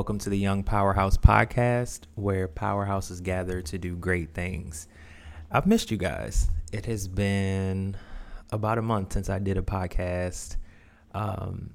Welcome 0.00 0.18
to 0.20 0.30
the 0.30 0.38
Young 0.38 0.62
Powerhouse 0.62 1.18
podcast, 1.18 2.04
where 2.14 2.48
powerhouses 2.48 3.22
gather 3.22 3.60
to 3.60 3.76
do 3.76 3.94
great 3.96 4.32
things. 4.32 4.88
I've 5.50 5.66
missed 5.66 5.90
you 5.90 5.98
guys. 5.98 6.48
It 6.72 6.86
has 6.86 7.06
been 7.06 7.98
about 8.50 8.78
a 8.78 8.82
month 8.82 9.12
since 9.12 9.28
I 9.28 9.38
did 9.38 9.58
a 9.58 9.62
podcast. 9.62 10.56
Um, 11.12 11.74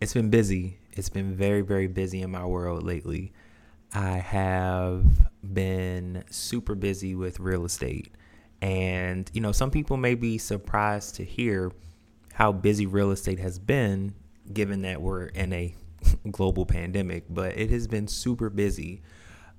it's 0.00 0.14
been 0.14 0.30
busy. 0.30 0.78
It's 0.92 1.08
been 1.08 1.34
very, 1.34 1.62
very 1.62 1.88
busy 1.88 2.22
in 2.22 2.30
my 2.30 2.46
world 2.46 2.84
lately. 2.84 3.32
I 3.92 4.18
have 4.18 5.04
been 5.42 6.22
super 6.30 6.76
busy 6.76 7.16
with 7.16 7.40
real 7.40 7.64
estate. 7.64 8.14
And, 8.62 9.28
you 9.34 9.40
know, 9.40 9.50
some 9.50 9.72
people 9.72 9.96
may 9.96 10.14
be 10.14 10.38
surprised 10.38 11.16
to 11.16 11.24
hear 11.24 11.72
how 12.32 12.52
busy 12.52 12.86
real 12.86 13.10
estate 13.10 13.40
has 13.40 13.58
been, 13.58 14.14
given 14.52 14.82
that 14.82 15.02
we're 15.02 15.26
in 15.26 15.52
a 15.52 15.74
global 16.30 16.66
pandemic, 16.66 17.24
but 17.28 17.56
it 17.56 17.70
has 17.70 17.86
been 17.86 18.08
super 18.08 18.50
busy. 18.50 19.02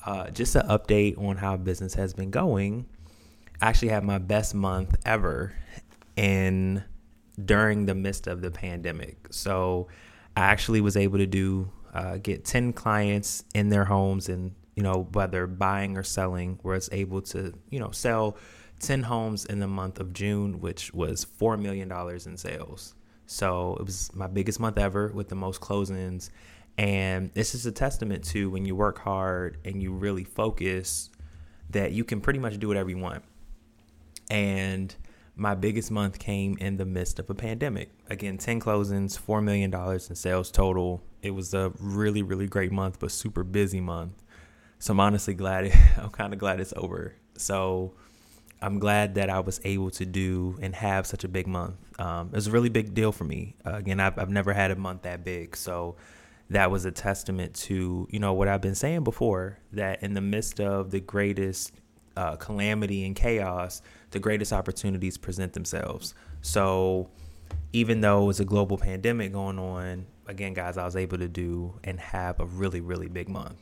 Uh, 0.05 0.29
just 0.29 0.55
an 0.55 0.67
update 0.67 1.17
on 1.21 1.37
how 1.37 1.57
business 1.57 1.93
has 1.95 2.13
been 2.13 2.31
going. 2.31 2.85
I 3.61 3.67
actually 3.67 3.89
had 3.89 4.03
my 4.03 4.19
best 4.19 4.53
month 4.53 4.95
ever 5.05 5.53
in 6.15 6.83
during 7.43 7.85
the 7.85 7.95
midst 7.95 8.27
of 8.27 8.41
the 8.41 8.51
pandemic. 8.51 9.27
So 9.31 9.87
I 10.35 10.41
actually 10.41 10.81
was 10.81 10.97
able 10.97 11.17
to 11.17 11.25
do 11.25 11.71
uh, 11.93 12.17
get 12.17 12.45
10 12.45 12.73
clients 12.73 13.43
in 13.55 13.69
their 13.69 13.85
homes 13.85 14.29
and 14.29 14.53
you 14.75 14.83
know 14.83 15.07
whether 15.13 15.47
buying 15.47 15.97
or 15.97 16.03
selling 16.03 16.59
was 16.61 16.89
able 16.91 17.21
to 17.21 17.53
you 17.71 17.79
know 17.79 17.89
sell 17.89 18.37
10 18.79 19.03
homes 19.03 19.45
in 19.45 19.59
the 19.59 19.67
month 19.67 19.99
of 19.99 20.13
June 20.13 20.59
which 20.59 20.93
was 20.93 21.23
4 21.23 21.57
million 21.57 21.87
dollars 21.87 22.27
in 22.27 22.37
sales. 22.37 22.93
So 23.27 23.75
it 23.79 23.85
was 23.85 24.09
my 24.15 24.27
biggest 24.27 24.59
month 24.59 24.77
ever 24.77 25.09
with 25.09 25.29
the 25.29 25.35
most 25.35 25.61
closings. 25.61 26.29
And 26.77 27.31
this 27.33 27.53
is 27.53 27.65
a 27.65 27.71
testament 27.71 28.23
to 28.25 28.49
when 28.49 28.65
you 28.65 28.75
work 28.75 28.99
hard 28.99 29.57
and 29.65 29.81
you 29.83 29.91
really 29.91 30.23
focus 30.23 31.09
that 31.69 31.91
you 31.91 32.03
can 32.03 32.21
pretty 32.21 32.39
much 32.39 32.57
do 32.57 32.67
whatever 32.67 32.89
you 32.89 32.97
want. 32.97 33.23
And 34.29 34.95
my 35.35 35.55
biggest 35.55 35.91
month 35.91 36.19
came 36.19 36.57
in 36.59 36.77
the 36.77 36.85
midst 36.85 37.19
of 37.19 37.29
a 37.29 37.35
pandemic. 37.35 37.91
Again, 38.09 38.37
10 38.37 38.59
closings, 38.61 39.19
$4 39.19 39.43
million 39.43 39.73
in 39.73 40.15
sales 40.15 40.49
total. 40.49 41.03
It 41.21 41.31
was 41.31 41.53
a 41.53 41.71
really, 41.79 42.23
really 42.23 42.47
great 42.47 42.71
month, 42.71 42.99
but 42.99 43.11
super 43.11 43.43
busy 43.43 43.81
month. 43.81 44.23
So 44.79 44.93
I'm 44.93 44.99
honestly 44.99 45.33
glad, 45.33 45.65
it, 45.65 45.75
I'm 45.97 46.09
kind 46.09 46.33
of 46.33 46.39
glad 46.39 46.59
it's 46.59 46.73
over. 46.75 47.15
So 47.37 47.93
I'm 48.61 48.79
glad 48.79 49.15
that 49.15 49.29
I 49.29 49.39
was 49.39 49.59
able 49.63 49.91
to 49.91 50.05
do 50.05 50.57
and 50.61 50.73
have 50.75 51.05
such 51.05 51.23
a 51.23 51.27
big 51.27 51.47
month. 51.47 51.75
Um, 51.99 52.27
it 52.27 52.35
was 52.35 52.47
a 52.47 52.51
really 52.51 52.69
big 52.69 52.93
deal 52.93 53.11
for 53.11 53.23
me. 53.23 53.55
Uh, 53.65 53.73
again, 53.75 53.99
I've, 53.99 54.17
I've 54.19 54.29
never 54.29 54.53
had 54.53 54.71
a 54.71 54.75
month 54.75 55.03
that 55.03 55.23
big. 55.23 55.55
So 55.55 55.95
that 56.49 56.71
was 56.71 56.85
a 56.85 56.91
testament 56.91 57.53
to, 57.55 58.07
you 58.09 58.19
know, 58.19 58.33
what 58.33 58.47
I've 58.47 58.61
been 58.61 58.75
saying 58.75 59.03
before 59.03 59.59
that 59.73 60.03
in 60.03 60.13
the 60.13 60.21
midst 60.21 60.59
of 60.59 60.91
the 60.91 60.99
greatest 60.99 61.73
uh, 62.15 62.35
calamity 62.35 63.05
and 63.05 63.15
chaos, 63.15 63.81
the 64.11 64.19
greatest 64.19 64.53
opportunities 64.53 65.17
present 65.17 65.53
themselves. 65.53 66.13
So 66.41 67.09
even 67.73 68.01
though 68.01 68.23
it 68.23 68.27
was 68.27 68.39
a 68.39 68.45
global 68.45 68.77
pandemic 68.77 69.33
going 69.33 69.59
on, 69.59 70.05
again, 70.27 70.53
guys, 70.53 70.77
I 70.77 70.85
was 70.85 70.95
able 70.95 71.17
to 71.17 71.27
do 71.27 71.79
and 71.83 71.99
have 71.99 72.39
a 72.39 72.45
really, 72.45 72.81
really 72.81 73.07
big 73.07 73.29
month. 73.29 73.61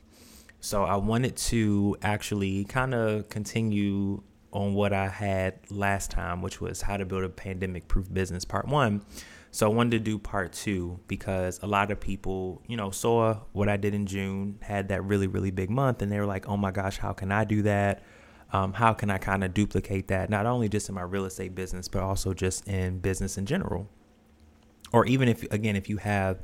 So 0.60 0.84
I 0.84 0.96
wanted 0.96 1.36
to 1.36 1.96
actually 2.02 2.64
kind 2.64 2.94
of 2.94 3.28
continue 3.28 4.22
on 4.52 4.74
what 4.74 4.92
I 4.92 5.08
had 5.08 5.58
last 5.70 6.10
time, 6.10 6.42
which 6.42 6.60
was 6.60 6.82
how 6.82 6.96
to 6.96 7.04
build 7.04 7.24
a 7.24 7.28
pandemic 7.28 7.88
proof 7.88 8.12
business 8.12 8.44
part 8.44 8.68
one. 8.68 9.04
So 9.50 9.70
I 9.70 9.74
wanted 9.74 9.92
to 9.92 9.98
do 10.00 10.18
part 10.18 10.52
two 10.52 11.00
because 11.08 11.60
a 11.62 11.66
lot 11.66 11.90
of 11.90 11.98
people, 11.98 12.62
you 12.66 12.76
know, 12.76 12.90
saw 12.90 13.40
what 13.52 13.68
I 13.68 13.76
did 13.76 13.94
in 13.94 14.06
June, 14.06 14.58
had 14.60 14.88
that 14.88 15.02
really, 15.04 15.26
really 15.26 15.50
big 15.50 15.70
month, 15.70 16.02
and 16.02 16.12
they 16.12 16.20
were 16.20 16.26
like, 16.26 16.48
oh 16.48 16.56
my 16.56 16.70
gosh, 16.70 16.98
how 16.98 17.12
can 17.12 17.32
I 17.32 17.44
do 17.44 17.62
that? 17.62 18.02
Um, 18.52 18.72
how 18.74 18.92
can 18.92 19.10
I 19.10 19.18
kind 19.18 19.42
of 19.42 19.54
duplicate 19.54 20.08
that, 20.08 20.30
not 20.30 20.46
only 20.46 20.68
just 20.68 20.88
in 20.88 20.94
my 20.94 21.02
real 21.02 21.24
estate 21.24 21.54
business, 21.54 21.88
but 21.88 22.02
also 22.02 22.34
just 22.34 22.68
in 22.68 22.98
business 22.98 23.38
in 23.38 23.46
general? 23.46 23.88
Or 24.92 25.06
even 25.06 25.28
if, 25.28 25.42
again, 25.50 25.74
if 25.74 25.88
you 25.88 25.96
have 25.96 26.40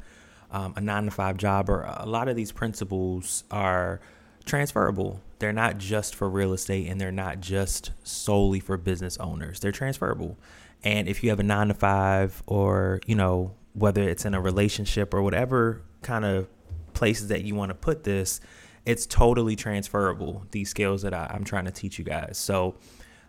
um, 0.51 0.75
a 0.77 0.81
nine 0.81 1.05
to 1.05 1.11
five 1.11 1.37
job, 1.37 1.71
or 1.71 1.83
a 1.83 2.07
lot 2.07 2.29
of 2.29 2.37
these 2.37 2.53
principles 2.53 3.45
are 3.51 4.01
transferable. 4.45 5.21
They're 5.43 5.53
not 5.53 5.77
just 5.77 6.15
for 6.15 6.31
real 6.31 6.53
estate 6.53 6.89
and 6.89 7.01
they're 7.01 7.11
not 7.11 7.41
just 7.41 7.91
solely 8.05 8.61
for 8.61 8.77
business 8.77 9.17
owners. 9.17 9.59
They're 9.59 9.73
transferable. 9.73 10.39
And 10.85 11.09
if 11.09 11.25
you 11.25 11.31
have 11.31 11.41
a 11.41 11.43
nine 11.43 11.67
to 11.67 11.75
five 11.75 12.45
or, 12.47 13.01
you 13.07 13.17
know, 13.17 13.57
whether 13.73 14.09
it's 14.09 14.25
in 14.25 14.35
a 14.35 14.41
relationship 14.41 15.13
or 15.13 15.21
whatever 15.21 15.83
kind 16.01 16.25
of 16.25 16.47
places 16.95 17.27
that 17.27 17.43
you 17.43 17.57
want 17.57 17.71
to 17.71 17.75
put 17.75 18.05
this, 18.05 18.41
it's 18.87 19.05
totally 19.05 19.57
transferable, 19.57 20.47
these 20.53 20.71
skills 20.71 21.03
that 21.03 21.13
I, 21.13 21.29
am 21.35 21.43
trying 21.43 21.65
to 21.65 21.73
teach 21.73 21.99
you 21.99 22.05
guys. 22.05 22.39
So, 22.39 22.77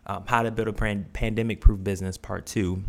um, 0.06 0.24
how 0.28 0.44
to 0.44 0.52
build 0.52 0.68
a 0.68 0.74
pandemic 1.14 1.62
proof 1.62 1.84
business, 1.84 2.16
part 2.16 2.46
two. 2.46 2.84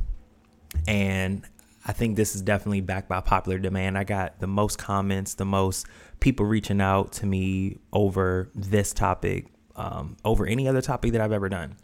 And 0.86 1.46
I 1.86 1.92
think 1.92 2.16
this 2.16 2.34
is 2.34 2.42
definitely 2.42 2.80
backed 2.80 3.08
by 3.08 3.20
popular 3.20 3.58
demand. 3.58 3.98
I 3.98 4.04
got 4.04 4.40
the 4.40 4.46
most 4.46 4.78
comments, 4.78 5.34
the 5.34 5.44
most 5.44 5.86
people 6.20 6.46
reaching 6.46 6.80
out 6.80 7.12
to 7.12 7.26
me 7.26 7.78
over 7.92 8.50
this 8.54 8.92
topic, 8.94 9.48
um, 9.76 10.16
over 10.24 10.46
any 10.46 10.66
other 10.66 10.80
topic 10.80 11.12
that 11.12 11.20
I've 11.20 11.32
ever 11.32 11.50
done. 11.50 11.76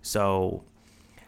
So 0.00 0.64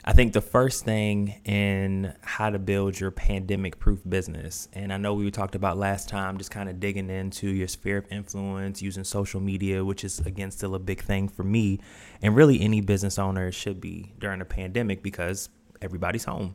I 0.06 0.12
think 0.12 0.32
the 0.32 0.40
first 0.40 0.84
thing 0.84 1.40
in 1.44 2.14
how 2.22 2.50
to 2.50 2.58
build 2.58 2.98
your 2.98 3.10
pandemic 3.10 3.78
proof 3.78 4.00
business, 4.08 4.68
and 4.72 4.92
I 4.92 4.96
know 4.96 5.14
we 5.14 5.30
talked 5.30 5.54
about 5.54 5.76
last 5.76 6.08
time, 6.08 6.38
just 6.38 6.50
kind 6.50 6.68
of 6.68 6.80
digging 6.80 7.10
into 7.10 7.48
your 7.48 7.68
sphere 7.68 7.98
of 7.98 8.06
influence 8.10 8.82
using 8.82 9.04
social 9.04 9.40
media, 9.40 9.84
which 9.84 10.02
is 10.02 10.20
again 10.20 10.50
still 10.50 10.74
a 10.74 10.78
big 10.78 11.02
thing 11.02 11.28
for 11.28 11.42
me, 11.42 11.80
and 12.20 12.36
really 12.36 12.60
any 12.60 12.80
business 12.80 13.18
owner 13.18 13.50
should 13.50 13.80
be 13.80 14.12
during 14.18 14.40
a 14.40 14.44
pandemic 14.44 15.02
because 15.02 15.48
everybody's 15.80 16.24
home. 16.24 16.54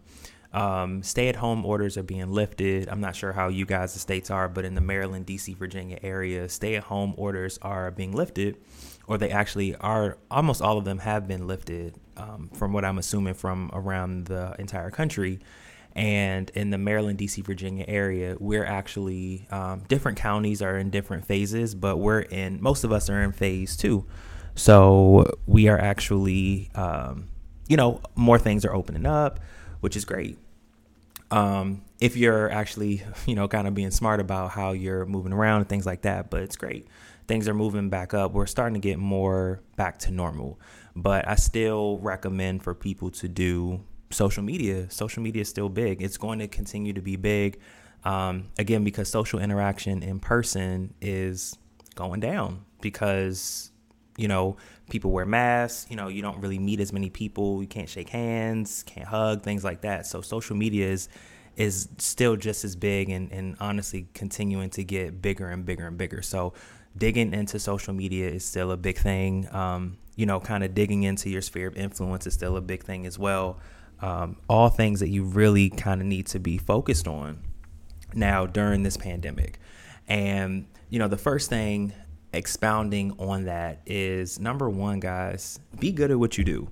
Um, 0.52 1.04
stay 1.04 1.28
at 1.28 1.36
home 1.36 1.64
orders 1.66 1.98
are 1.98 2.04
being 2.04 2.32
lifted. 2.32 2.90
I'm 2.90 3.02
not 3.02 3.16
sure 3.16 3.34
how 3.34 3.50
you 3.50 3.66
guys' 3.66 3.94
the 3.94 4.00
states 4.00 4.32
are, 4.32 4.50
but 4.50 4.66
in 4.66 4.74
the 4.74 4.82
Maryland, 4.82 5.28
DC, 5.28 5.56
Virginia 5.56 6.00
area, 6.02 6.50
stay 6.50 6.76
at 6.76 6.84
home 6.84 7.14
orders 7.18 7.60
are 7.62 7.92
being 7.92 8.14
lifted, 8.14 8.58
or 9.08 9.18
they 9.18 9.30
actually 9.30 9.76
are, 9.76 10.18
almost 10.32 10.62
all 10.62 10.78
of 10.78 10.86
them 10.86 11.00
have 11.00 11.28
been 11.28 11.46
lifted, 11.46 11.96
um, 12.18 12.50
from 12.56 12.74
what 12.74 12.84
I'm 12.84 12.98
assuming 12.98 13.36
from 13.36 13.70
around 13.74 14.26
the 14.26 14.56
entire 14.58 14.90
country. 14.90 15.40
And 15.96 16.50
in 16.52 16.72
the 16.72 16.78
Maryland, 16.78 17.20
DC, 17.20 17.44
Virginia 17.44 17.86
area, 17.88 18.36
we're 18.40 18.66
actually, 18.66 19.48
um, 19.52 19.84
different 19.88 20.18
counties 20.18 20.62
are 20.62 20.78
in 20.78 20.90
different 20.90 21.26
phases, 21.26 21.76
but 21.76 21.98
we're 21.98 22.22
in, 22.22 22.62
most 22.62 22.84
of 22.84 22.92
us 22.92 23.10
are 23.10 23.22
in 23.22 23.34
phase 23.34 23.78
two. 23.78 24.06
So 24.56 25.38
we 25.46 25.68
are 25.68 25.80
actually, 25.80 26.72
um, 26.74 27.30
you 27.68 27.78
know, 27.78 28.02
more 28.16 28.40
things 28.40 28.66
are 28.66 28.74
opening 28.74 29.06
up 29.06 29.40
which 29.80 29.96
is 29.96 30.06
great. 30.06 30.38
Um, 31.32 31.84
if 32.00 32.18
you're 32.18 32.50
actually, 32.50 33.04
you 33.26 33.36
know, 33.36 33.48
kind 33.48 33.68
of 33.68 33.74
being 33.74 33.92
smart 33.92 34.20
about 34.20 34.52
how 34.52 34.72
you're 34.72 35.06
moving 35.06 35.34
around 35.34 35.62
and 35.62 35.70
things 35.70 35.86
like 35.86 36.02
that, 36.04 36.30
but 36.30 36.42
it's 36.42 36.56
great. 36.56 36.88
Things 37.28 37.48
are 37.48 37.54
moving 37.54 37.90
back 37.90 38.14
up. 38.14 38.32
We're 38.32 38.48
starting 38.48 38.74
to 38.74 38.80
get 38.80 38.98
more 38.98 39.62
back 39.76 40.00
to 40.00 40.12
normal. 40.12 40.60
But 40.96 41.28
I 41.28 41.36
still 41.36 42.00
recommend 42.00 42.64
for 42.64 42.74
people 42.74 43.12
to 43.12 43.28
do 43.28 43.82
social 44.10 44.44
media. 44.44 44.90
Social 44.90 45.22
media 45.22 45.44
is 45.44 45.50
still 45.50 45.70
big. 45.70 46.02
It's 46.02 46.18
going 46.18 46.40
to 46.40 46.48
continue 46.48 46.94
to 46.94 47.02
be 47.02 47.16
big. 47.16 47.60
Um, 48.04 48.48
again, 48.58 48.84
because 48.84 49.10
social 49.10 49.40
interaction 49.40 50.02
in 50.02 50.20
person 50.20 50.94
is 51.02 51.58
going 51.96 52.20
down 52.20 52.66
because, 52.82 53.69
you 54.20 54.28
know, 54.28 54.58
people 54.90 55.12
wear 55.12 55.26
masks. 55.26 55.88
You 55.90 55.96
know, 55.96 56.08
you 56.08 56.22
don't 56.22 56.40
really 56.40 56.60
meet 56.60 56.80
as 56.80 56.92
many 56.92 57.10
people. 57.10 57.62
You 57.62 57.68
can't 57.68 57.90
shake 57.90 58.10
hands, 58.10 58.84
can't 58.84 59.08
hug, 59.08 59.44
things 59.44 59.64
like 59.64 59.82
that. 59.82 60.06
So 60.06 60.22
social 60.22 60.56
media 60.56 60.88
is 60.88 61.10
is 61.56 61.90
still 61.98 62.38
just 62.38 62.64
as 62.64 62.76
big 62.76 63.10
and, 63.10 63.32
and 63.34 63.58
honestly 63.60 64.08
continuing 64.14 64.70
to 64.70 64.84
get 64.84 65.22
bigger 65.22 65.50
and 65.50 65.66
bigger 65.66 65.88
and 65.88 65.98
bigger. 65.98 66.22
So 66.22 66.54
digging 66.98 67.34
into 67.34 67.60
social 67.60 67.94
media 67.94 68.30
is 68.30 68.46
still 68.46 68.72
a 68.72 68.78
big 68.78 68.98
thing. 68.98 69.48
Um, 69.54 69.98
you 70.16 70.26
know, 70.26 70.40
kind 70.40 70.64
of 70.64 70.74
digging 70.74 71.04
into 71.04 71.30
your 71.30 71.42
sphere 71.42 71.68
of 71.68 71.76
influence 71.76 72.26
is 72.28 72.34
still 72.34 72.56
a 72.56 72.62
big 72.62 72.84
thing 72.84 73.06
as 73.06 73.20
well. 73.20 73.60
Um, 74.02 74.38
all 74.48 74.70
things 74.70 75.02
that 75.02 75.10
you 75.10 75.24
really 75.24 75.70
kind 75.70 76.00
of 76.00 76.08
need 76.08 76.28
to 76.28 76.40
be 76.40 76.58
focused 76.58 77.08
on 77.08 77.40
now 78.14 78.46
during 78.46 78.84
this 78.84 78.96
pandemic. 78.96 79.60
And, 80.08 80.66
you 80.90 80.98
know, 81.00 81.10
the 81.10 81.18
first 81.18 81.50
thing 81.50 81.94
expounding 82.34 83.14
on 83.20 83.46
that 83.46 83.82
is 83.86 84.40
number 84.40 84.70
one, 84.70 85.00
guys, 85.00 85.60
be 85.80 85.92
good 85.92 86.12
at 86.12 86.20
what 86.20 86.38
you 86.38 86.44
do. 86.44 86.70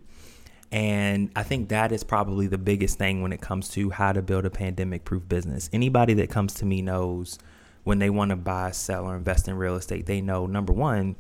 And 0.71 1.31
I 1.36 1.44
think 1.44 1.69
that 1.69 1.92
is 1.92 2.04
probably 2.04 2.48
the 2.48 2.57
biggest 2.57 2.98
thing 2.98 3.21
when 3.21 3.31
it 3.31 3.42
comes 3.42 3.69
to 3.69 3.89
how 3.89 4.12
to 4.12 4.21
build 4.21 4.45
a 4.45 4.50
pandemic 4.50 5.06
proof 5.06 5.27
business. 5.27 5.69
Anybody 5.71 6.13
that 6.15 6.30
comes 6.30 6.56
to 6.56 6.65
me 6.65 6.81
knows 6.81 7.39
when 7.83 8.00
they 8.00 8.09
want 8.09 8.31
to 8.31 8.36
buy, 8.36 8.71
sell, 8.71 9.06
or 9.06 9.15
invest 9.15 9.48
in 9.48 9.56
real 9.56 9.75
estate, 9.75 10.06
they 10.06 10.19
know 10.19 10.45
number 10.45 10.74
one, 10.74 11.15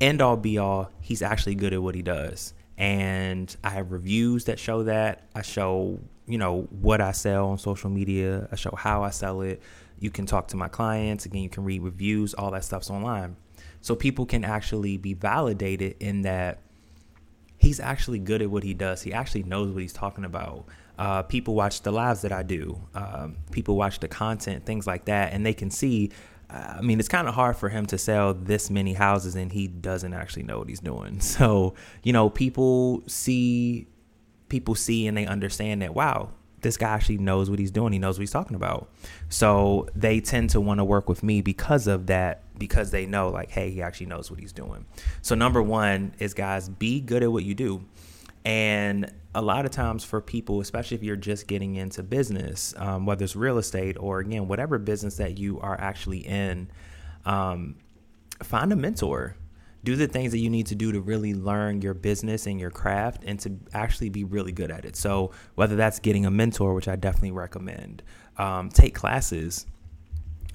end 0.00 0.22
all 0.22 0.36
be 0.36 0.56
all, 0.56 0.90
he's 1.00 1.20
actually 1.20 1.56
good 1.56 1.72
at 1.72 1.82
what 1.82 1.96
he 1.96 2.02
does. 2.02 2.54
And 2.76 3.54
I 3.64 3.70
have 3.70 3.90
reviews 3.90 4.44
that 4.44 4.60
show 4.60 4.84
that. 4.84 5.24
I 5.34 5.42
show, 5.42 5.98
you 6.28 6.38
know, 6.38 6.68
what 6.70 7.00
I 7.00 7.10
sell 7.10 7.48
on 7.48 7.58
social 7.58 7.90
media, 7.90 8.48
I 8.52 8.54
show 8.54 8.72
how 8.76 9.02
I 9.02 9.10
sell 9.10 9.40
it 9.40 9.60
You 10.00 10.10
can 10.10 10.26
talk 10.26 10.48
to 10.48 10.56
my 10.56 10.68
clients. 10.68 11.26
Again, 11.26 11.42
you 11.42 11.50
can 11.50 11.64
read 11.64 11.82
reviews. 11.82 12.34
All 12.34 12.50
that 12.52 12.64
stuff's 12.64 12.90
online. 12.90 13.36
So 13.80 13.94
people 13.94 14.26
can 14.26 14.44
actually 14.44 14.96
be 14.96 15.14
validated 15.14 15.96
in 16.00 16.22
that 16.22 16.60
he's 17.58 17.80
actually 17.80 18.18
good 18.18 18.40
at 18.40 18.50
what 18.50 18.62
he 18.62 18.74
does. 18.74 19.02
He 19.02 19.12
actually 19.12 19.42
knows 19.42 19.72
what 19.72 19.82
he's 19.82 19.92
talking 19.92 20.24
about. 20.24 20.66
Uh, 20.98 21.22
people 21.22 21.54
watch 21.54 21.82
the 21.82 21.92
lives 21.92 22.22
that 22.22 22.32
I 22.32 22.42
do. 22.42 22.80
Um, 22.94 23.36
people 23.52 23.76
watch 23.76 24.00
the 24.00 24.08
content, 24.08 24.64
things 24.64 24.86
like 24.86 25.04
that, 25.04 25.32
and 25.32 25.44
they 25.44 25.54
can 25.54 25.70
see. 25.70 26.10
I 26.50 26.80
mean, 26.80 26.98
it's 26.98 27.08
kind 27.08 27.28
of 27.28 27.34
hard 27.34 27.56
for 27.56 27.68
him 27.68 27.84
to 27.86 27.98
sell 27.98 28.32
this 28.32 28.70
many 28.70 28.94
houses, 28.94 29.34
and 29.34 29.52
he 29.52 29.68
doesn't 29.68 30.14
actually 30.14 30.44
know 30.44 30.58
what 30.58 30.68
he's 30.68 30.80
doing. 30.80 31.20
So, 31.28 31.74
you 32.02 32.12
know, 32.12 32.30
people 32.30 33.02
see, 33.06 33.86
people 34.48 34.74
see, 34.74 35.06
and 35.06 35.16
they 35.16 35.26
understand 35.26 35.82
that. 35.82 35.94
Wow, 35.94 36.30
this 36.60 36.76
guy 36.76 36.88
actually 36.88 37.18
knows 37.18 37.50
what 37.50 37.58
he's 37.58 37.70
doing. 37.70 37.92
He 37.92 37.98
knows 37.98 38.18
what 38.18 38.22
he's 38.22 38.30
talking 38.30 38.56
about. 38.56 38.90
So 39.28 39.88
they 39.94 40.20
tend 40.20 40.50
to 40.50 40.60
want 40.60 40.78
to 40.78 40.84
work 40.84 41.08
with 41.08 41.22
me 41.22 41.40
because 41.40 41.86
of 41.86 42.06
that, 42.06 42.42
because 42.58 42.90
they 42.90 43.06
know, 43.06 43.30
like, 43.30 43.50
hey, 43.50 43.70
he 43.70 43.82
actually 43.82 44.06
knows 44.06 44.30
what 44.30 44.40
he's 44.40 44.52
doing. 44.52 44.84
So, 45.22 45.34
number 45.34 45.62
one 45.62 46.14
is, 46.18 46.34
guys, 46.34 46.68
be 46.68 47.00
good 47.00 47.22
at 47.22 47.30
what 47.30 47.44
you 47.44 47.54
do. 47.54 47.84
And 48.44 49.12
a 49.34 49.42
lot 49.42 49.66
of 49.66 49.70
times 49.70 50.04
for 50.04 50.20
people, 50.20 50.60
especially 50.60 50.96
if 50.96 51.02
you're 51.02 51.16
just 51.16 51.46
getting 51.46 51.76
into 51.76 52.02
business, 52.02 52.74
um, 52.76 53.06
whether 53.06 53.24
it's 53.24 53.36
real 53.36 53.58
estate 53.58 53.96
or, 54.00 54.20
again, 54.20 54.48
whatever 54.48 54.78
business 54.78 55.16
that 55.16 55.38
you 55.38 55.60
are 55.60 55.78
actually 55.78 56.26
in, 56.26 56.68
um, 57.24 57.76
find 58.42 58.72
a 58.72 58.76
mentor 58.76 59.36
do 59.84 59.96
the 59.96 60.06
things 60.06 60.32
that 60.32 60.38
you 60.38 60.50
need 60.50 60.66
to 60.66 60.74
do 60.74 60.92
to 60.92 61.00
really 61.00 61.34
learn 61.34 61.82
your 61.82 61.94
business 61.94 62.46
and 62.46 62.58
your 62.58 62.70
craft 62.70 63.22
and 63.24 63.38
to 63.40 63.56
actually 63.72 64.08
be 64.08 64.24
really 64.24 64.52
good 64.52 64.70
at 64.70 64.84
it. 64.84 64.96
So, 64.96 65.30
whether 65.54 65.76
that's 65.76 65.98
getting 66.00 66.26
a 66.26 66.30
mentor, 66.30 66.74
which 66.74 66.88
I 66.88 66.96
definitely 66.96 67.32
recommend, 67.32 68.02
um, 68.36 68.70
take 68.70 68.94
classes, 68.94 69.66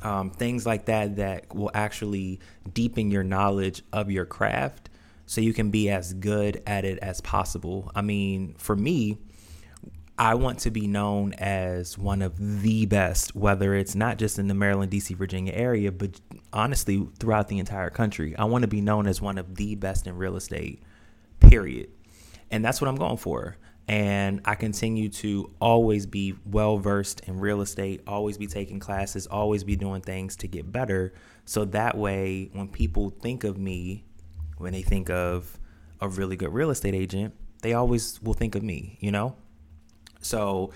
um, 0.04 0.32
things 0.32 0.66
like 0.66 0.86
that 0.86 1.16
that 1.16 1.54
will 1.56 1.72
actually 1.74 2.40
deepen 2.74 3.10
your 3.10 3.24
knowledge 3.24 3.84
of 3.94 4.12
your 4.12 4.26
craft 4.26 4.90
so 5.26 5.40
you 5.42 5.54
can 5.54 5.72
be 5.72 5.90
as 5.90 6.14
good 6.14 6.62
at 6.68 6.84
it 6.84 7.00
as 7.00 7.22
possible. 7.22 7.92
I 7.96 8.02
mean, 8.02 8.56
for 8.58 8.76
me, 8.76 9.18
I 10.18 10.36
want 10.36 10.60
to 10.60 10.72
be 10.72 10.86
known 10.86 11.34
as 11.34 11.98
one 11.98 12.22
of 12.22 12.62
the 12.62 12.86
best, 12.86 13.36
whether 13.36 13.74
it's 13.74 13.96
not 13.96 14.18
just 14.18 14.38
in 14.38 14.48
the 14.48 14.54
Maryland, 14.54 14.92
DC, 14.92 15.16
Virginia 15.16 15.54
area, 15.54 15.92
but 15.92 16.22
honestly 16.52 17.08
throughout 17.18 17.48
the 17.48 17.58
entire 17.58 17.90
country. 17.90 18.36
I 18.38 18.46
want 18.46 18.62
to 18.62 18.68
be 18.68 18.80
known 18.80 19.08
as 19.08 19.22
one 19.22 19.40
of 19.40 19.56
the 19.56 19.74
best 19.74 20.06
in 20.06 20.16
real 20.16 20.36
estate, 20.36 20.84
period. 21.40 21.90
And 22.52 22.64
that's 22.64 22.80
what 22.80 22.90
I'm 22.90 22.96
going 22.96 23.18
for. 23.18 23.58
And 23.88 24.42
I 24.46 24.54
continue 24.54 25.10
to 25.10 25.52
always 25.60 26.06
be 26.06 26.36
well 26.46 26.78
versed 26.78 27.22
in 27.22 27.40
real 27.40 27.62
estate, 27.62 28.02
always 28.06 28.38
be 28.38 28.46
taking 28.48 28.80
classes, 28.80 29.26
always 29.26 29.64
be 29.64 29.76
doing 29.76 30.02
things 30.02 30.36
to 30.38 30.48
get 30.48 30.72
better. 30.72 31.14
So 31.46 31.66
that 31.66 31.98
way, 31.98 32.50
when 32.54 32.68
people 32.68 33.10
think 33.10 33.44
of 33.44 33.58
me, 33.58 34.06
when 34.58 34.74
they 34.74 34.84
think 34.84 35.10
of 35.10 35.60
a 36.00 36.08
really 36.08 36.36
good 36.36 36.54
real 36.54 36.70
estate 36.70 36.94
agent, 36.94 37.34
they 37.64 37.74
always 37.74 38.22
will 38.22 38.34
think 38.34 38.54
of 38.54 38.62
me, 38.62 38.98
you 39.02 39.12
know? 39.12 39.36
So, 40.24 40.72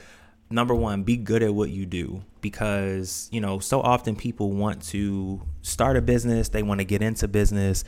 number 0.50 0.76
one, 0.76 1.04
be 1.04 1.18
good 1.18 1.44
at 1.44 1.54
what 1.54 1.70
you 1.70 1.86
do 1.86 2.24
because, 2.42 3.28
you 3.32 3.42
know, 3.42 3.60
so 3.60 3.82
often 3.82 4.16
people 4.16 4.52
want 4.52 4.82
to 4.88 5.42
start 5.62 5.98
a 5.98 6.02
business, 6.02 6.50
they 6.50 6.64
want 6.64 6.80
to 6.80 6.86
get 6.86 7.02
into 7.02 7.28
business, 7.28 7.84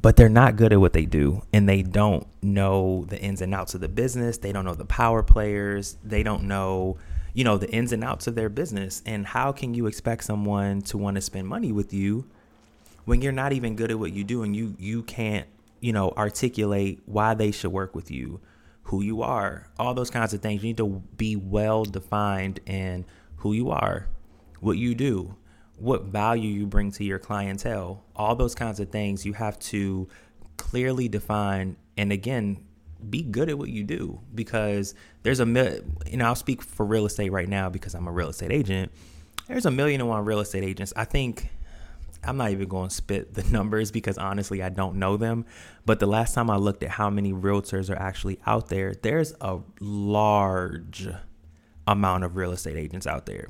but 0.00 0.16
they're 0.16 0.28
not 0.28 0.56
good 0.56 0.72
at 0.72 0.80
what 0.80 0.92
they 0.92 1.06
do 1.06 1.42
and 1.52 1.68
they 1.68 1.82
don't 1.82 2.26
know 2.42 3.04
the 3.08 3.20
ins 3.20 3.40
and 3.40 3.54
outs 3.54 3.74
of 3.74 3.80
the 3.80 3.88
business. 3.88 4.38
They 4.38 4.52
don't 4.52 4.64
know 4.64 4.74
the 4.74 4.84
power 4.84 5.22
players. 5.22 5.96
They 6.02 6.24
don't 6.24 6.44
know, 6.44 6.98
you 7.34 7.44
know, 7.44 7.56
the 7.56 7.70
ins 7.70 7.92
and 7.92 8.02
outs 8.02 8.26
of 8.26 8.34
their 8.34 8.48
business. 8.48 9.00
And 9.06 9.24
how 9.24 9.52
can 9.52 9.74
you 9.74 9.86
expect 9.86 10.24
someone 10.24 10.82
to 10.82 10.98
want 10.98 11.14
to 11.14 11.20
spend 11.20 11.46
money 11.46 11.70
with 11.70 11.94
you 11.94 12.24
when 13.04 13.22
you're 13.22 13.32
not 13.32 13.52
even 13.52 13.76
good 13.76 13.92
at 13.92 13.98
what 13.98 14.12
you 14.12 14.24
do 14.24 14.42
and 14.42 14.56
you 14.56 14.74
you 14.78 15.02
can't, 15.04 15.46
you 15.78 15.92
know, 15.92 16.10
articulate 16.16 17.00
why 17.06 17.34
they 17.34 17.52
should 17.52 17.70
work 17.72 17.94
with 17.94 18.10
you? 18.10 18.40
Who 18.84 19.02
you 19.02 19.22
are, 19.22 19.68
all 19.78 19.94
those 19.94 20.10
kinds 20.10 20.34
of 20.34 20.40
things. 20.40 20.62
You 20.62 20.68
need 20.68 20.76
to 20.78 21.02
be 21.16 21.36
well 21.36 21.84
defined 21.84 22.60
in 22.66 23.04
who 23.36 23.52
you 23.52 23.70
are, 23.70 24.08
what 24.60 24.78
you 24.78 24.94
do, 24.94 25.36
what 25.78 26.04
value 26.04 26.50
you 26.50 26.66
bring 26.66 26.92
to 26.92 27.04
your 27.04 27.18
clientele, 27.18 28.04
all 28.14 28.34
those 28.34 28.54
kinds 28.54 28.80
of 28.80 28.90
things. 28.90 29.24
You 29.24 29.32
have 29.34 29.58
to 29.60 30.08
clearly 30.56 31.08
define 31.08 31.76
and 31.96 32.12
again, 32.12 32.64
be 33.08 33.22
good 33.22 33.48
at 33.48 33.58
what 33.58 33.68
you 33.68 33.84
do 33.84 34.20
because 34.34 34.94
there's 35.22 35.40
a 35.40 35.82
you 36.06 36.16
know 36.16 36.26
I'll 36.26 36.34
speak 36.34 36.62
for 36.62 36.86
real 36.86 37.06
estate 37.06 37.32
right 37.32 37.48
now 37.48 37.68
because 37.68 37.94
I'm 37.94 38.06
a 38.06 38.12
real 38.12 38.28
estate 38.28 38.52
agent. 38.52 38.92
There's 39.48 39.66
a 39.66 39.70
million 39.70 40.00
and 40.00 40.08
one 40.08 40.24
real 40.24 40.40
estate 40.40 40.62
agents. 40.62 40.92
I 40.96 41.04
think 41.04 41.48
I'm 42.24 42.36
not 42.36 42.50
even 42.50 42.68
going 42.68 42.88
to 42.88 42.94
spit 42.94 43.34
the 43.34 43.42
numbers 43.50 43.90
because 43.90 44.18
honestly, 44.18 44.62
I 44.62 44.68
don't 44.68 44.96
know 44.96 45.16
them. 45.16 45.44
But 45.84 46.00
the 46.00 46.06
last 46.06 46.34
time 46.34 46.50
I 46.50 46.56
looked 46.56 46.82
at 46.82 46.90
how 46.90 47.10
many 47.10 47.32
realtors 47.32 47.90
are 47.90 47.98
actually 47.98 48.38
out 48.46 48.68
there, 48.68 48.94
there's 48.94 49.34
a 49.40 49.58
large 49.80 51.08
amount 51.86 52.24
of 52.24 52.36
real 52.36 52.52
estate 52.52 52.76
agents 52.76 53.06
out 53.06 53.26
there. 53.26 53.48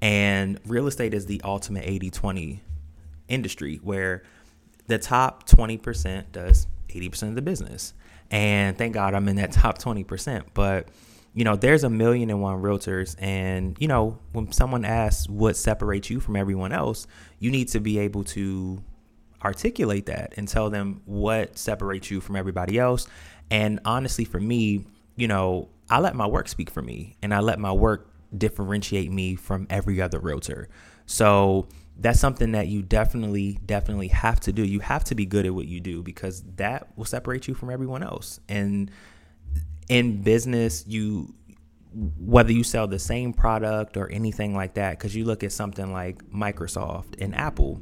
And 0.00 0.60
real 0.66 0.86
estate 0.86 1.12
is 1.14 1.26
the 1.26 1.40
ultimate 1.44 1.84
80 1.84 2.10
20 2.10 2.62
industry 3.26 3.80
where 3.82 4.22
the 4.86 4.98
top 4.98 5.48
20% 5.48 6.32
does 6.32 6.66
80% 6.88 7.22
of 7.24 7.34
the 7.34 7.42
business. 7.42 7.94
And 8.30 8.76
thank 8.76 8.94
God 8.94 9.14
I'm 9.14 9.28
in 9.28 9.36
that 9.36 9.52
top 9.52 9.78
20%. 9.78 10.44
But 10.54 10.88
you 11.38 11.44
know, 11.44 11.54
there's 11.54 11.84
a 11.84 11.88
million 11.88 12.30
and 12.30 12.42
one 12.42 12.60
realtors. 12.60 13.14
And, 13.20 13.76
you 13.78 13.86
know, 13.86 14.18
when 14.32 14.50
someone 14.50 14.84
asks 14.84 15.28
what 15.28 15.56
separates 15.56 16.10
you 16.10 16.18
from 16.18 16.34
everyone 16.34 16.72
else, 16.72 17.06
you 17.38 17.52
need 17.52 17.68
to 17.68 17.78
be 17.78 18.00
able 18.00 18.24
to 18.24 18.82
articulate 19.44 20.06
that 20.06 20.34
and 20.36 20.48
tell 20.48 20.68
them 20.68 21.00
what 21.04 21.56
separates 21.56 22.10
you 22.10 22.20
from 22.20 22.34
everybody 22.34 22.76
else. 22.76 23.06
And 23.52 23.78
honestly, 23.84 24.24
for 24.24 24.40
me, 24.40 24.84
you 25.14 25.28
know, 25.28 25.68
I 25.88 26.00
let 26.00 26.16
my 26.16 26.26
work 26.26 26.48
speak 26.48 26.70
for 26.70 26.82
me 26.82 27.14
and 27.22 27.32
I 27.32 27.38
let 27.38 27.60
my 27.60 27.70
work 27.72 28.10
differentiate 28.36 29.12
me 29.12 29.36
from 29.36 29.68
every 29.70 30.02
other 30.02 30.18
realtor. 30.18 30.68
So 31.06 31.68
that's 31.96 32.18
something 32.18 32.50
that 32.50 32.66
you 32.66 32.82
definitely, 32.82 33.60
definitely 33.64 34.08
have 34.08 34.40
to 34.40 34.52
do. 34.52 34.64
You 34.64 34.80
have 34.80 35.04
to 35.04 35.14
be 35.14 35.24
good 35.24 35.46
at 35.46 35.54
what 35.54 35.68
you 35.68 35.78
do 35.78 36.02
because 36.02 36.42
that 36.56 36.88
will 36.96 37.04
separate 37.04 37.46
you 37.46 37.54
from 37.54 37.70
everyone 37.70 38.02
else. 38.02 38.40
And, 38.48 38.90
in 39.88 40.22
business, 40.22 40.84
you 40.86 41.34
whether 42.18 42.52
you 42.52 42.62
sell 42.62 42.86
the 42.86 42.98
same 42.98 43.32
product 43.32 43.96
or 43.96 44.10
anything 44.10 44.54
like 44.54 44.74
that, 44.74 44.98
because 44.98 45.16
you 45.16 45.24
look 45.24 45.42
at 45.42 45.50
something 45.52 45.92
like 45.92 46.22
Microsoft 46.30 47.20
and 47.20 47.34
Apple, 47.34 47.80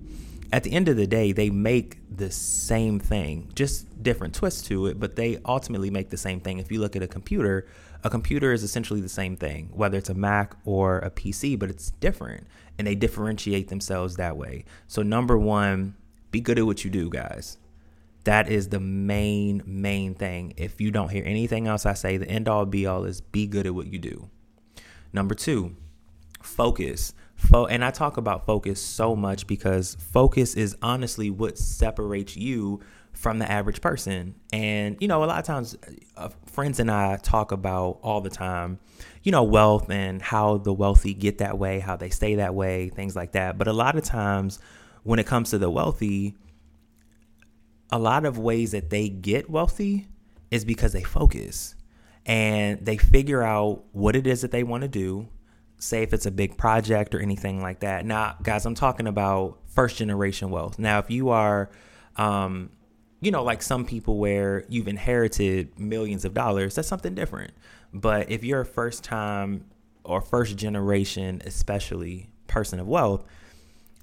at 0.52 0.62
the 0.62 0.72
end 0.72 0.88
of 0.88 0.96
the 0.96 1.06
day, 1.06 1.32
they 1.32 1.50
make 1.50 1.98
the 2.14 2.30
same 2.30 3.00
thing, 3.00 3.50
just 3.54 4.02
different 4.02 4.34
twists 4.34 4.62
to 4.68 4.86
it, 4.86 5.00
but 5.00 5.16
they 5.16 5.38
ultimately 5.44 5.90
make 5.90 6.10
the 6.10 6.16
same 6.16 6.40
thing. 6.40 6.58
If 6.58 6.70
you 6.70 6.80
look 6.80 6.94
at 6.94 7.02
a 7.02 7.08
computer, 7.08 7.66
a 8.04 8.10
computer 8.10 8.52
is 8.52 8.62
essentially 8.62 9.00
the 9.00 9.08
same 9.08 9.36
thing, 9.36 9.70
whether 9.74 9.98
it's 9.98 10.08
a 10.08 10.14
Mac 10.14 10.56
or 10.64 10.98
a 11.00 11.10
PC, 11.10 11.58
but 11.58 11.68
it's 11.68 11.90
different 11.90 12.46
and 12.78 12.86
they 12.86 12.94
differentiate 12.94 13.68
themselves 13.68 14.16
that 14.16 14.36
way. 14.36 14.64
So, 14.86 15.02
number 15.02 15.36
one, 15.36 15.96
be 16.30 16.40
good 16.40 16.58
at 16.58 16.66
what 16.66 16.84
you 16.84 16.90
do, 16.90 17.10
guys. 17.10 17.58
That 18.26 18.48
is 18.48 18.70
the 18.70 18.80
main, 18.80 19.62
main 19.64 20.14
thing. 20.14 20.54
If 20.56 20.80
you 20.80 20.90
don't 20.90 21.10
hear 21.10 21.22
anything 21.24 21.68
else 21.68 21.86
I 21.86 21.94
say, 21.94 22.16
the 22.16 22.28
end 22.28 22.48
all 22.48 22.66
be 22.66 22.84
all 22.84 23.04
is 23.04 23.20
be 23.20 23.46
good 23.46 23.66
at 23.66 23.74
what 23.74 23.86
you 23.86 24.00
do. 24.00 24.28
Number 25.12 25.36
two, 25.36 25.76
focus. 26.42 27.14
Fo- 27.36 27.66
and 27.66 27.84
I 27.84 27.92
talk 27.92 28.16
about 28.16 28.44
focus 28.44 28.82
so 28.82 29.14
much 29.14 29.46
because 29.46 29.96
focus 30.00 30.54
is 30.54 30.76
honestly 30.82 31.30
what 31.30 31.56
separates 31.56 32.36
you 32.36 32.80
from 33.12 33.38
the 33.38 33.48
average 33.48 33.80
person. 33.80 34.34
And, 34.52 34.96
you 35.00 35.06
know, 35.06 35.22
a 35.22 35.26
lot 35.26 35.38
of 35.38 35.44
times 35.44 35.76
uh, 36.16 36.30
friends 36.46 36.80
and 36.80 36.90
I 36.90 37.18
talk 37.18 37.52
about 37.52 38.00
all 38.02 38.20
the 38.20 38.30
time, 38.30 38.80
you 39.22 39.30
know, 39.30 39.44
wealth 39.44 39.88
and 39.88 40.20
how 40.20 40.58
the 40.58 40.72
wealthy 40.72 41.14
get 41.14 41.38
that 41.38 41.58
way, 41.58 41.78
how 41.78 41.94
they 41.94 42.10
stay 42.10 42.34
that 42.34 42.56
way, 42.56 42.88
things 42.88 43.14
like 43.14 43.32
that. 43.32 43.56
But 43.56 43.68
a 43.68 43.72
lot 43.72 43.96
of 43.96 44.02
times 44.02 44.58
when 45.04 45.20
it 45.20 45.26
comes 45.26 45.50
to 45.50 45.58
the 45.58 45.70
wealthy, 45.70 46.34
a 47.90 47.98
lot 47.98 48.24
of 48.24 48.38
ways 48.38 48.72
that 48.72 48.90
they 48.90 49.08
get 49.08 49.48
wealthy 49.48 50.06
is 50.50 50.64
because 50.64 50.92
they 50.92 51.02
focus 51.02 51.74
and 52.24 52.84
they 52.84 52.96
figure 52.96 53.42
out 53.42 53.84
what 53.92 54.16
it 54.16 54.26
is 54.26 54.42
that 54.42 54.50
they 54.50 54.62
want 54.62 54.82
to 54.82 54.88
do. 54.88 55.28
Say 55.78 56.02
if 56.02 56.12
it's 56.12 56.26
a 56.26 56.30
big 56.30 56.56
project 56.56 57.14
or 57.14 57.20
anything 57.20 57.62
like 57.62 57.80
that. 57.80 58.04
Now, 58.04 58.36
guys, 58.42 58.66
I'm 58.66 58.74
talking 58.74 59.06
about 59.06 59.58
first 59.66 59.96
generation 59.98 60.50
wealth. 60.50 60.78
Now, 60.78 60.98
if 60.98 61.10
you 61.10 61.28
are, 61.28 61.70
um, 62.16 62.70
you 63.20 63.30
know, 63.30 63.44
like 63.44 63.62
some 63.62 63.84
people 63.84 64.18
where 64.18 64.64
you've 64.68 64.88
inherited 64.88 65.78
millions 65.78 66.24
of 66.24 66.34
dollars, 66.34 66.74
that's 66.74 66.88
something 66.88 67.14
different. 67.14 67.52
But 67.92 68.30
if 68.30 68.42
you're 68.42 68.62
a 68.62 68.66
first 68.66 69.04
time 69.04 69.66
or 70.02 70.20
first 70.20 70.56
generation, 70.56 71.42
especially 71.44 72.30
person 72.46 72.80
of 72.80 72.88
wealth, 72.88 73.24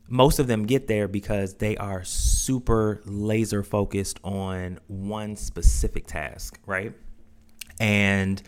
most 0.08 0.40
of 0.40 0.48
them 0.48 0.66
get 0.66 0.88
there 0.88 1.08
because 1.08 1.56
they 1.56 1.78
are 1.78 2.04
super 2.04 3.02
laser 3.06 3.64
focused 3.64 4.20
on 4.24 4.80
one 4.88 5.36
specific 5.36 6.08
task, 6.08 6.60
right? 6.66 6.94
And 7.80 8.42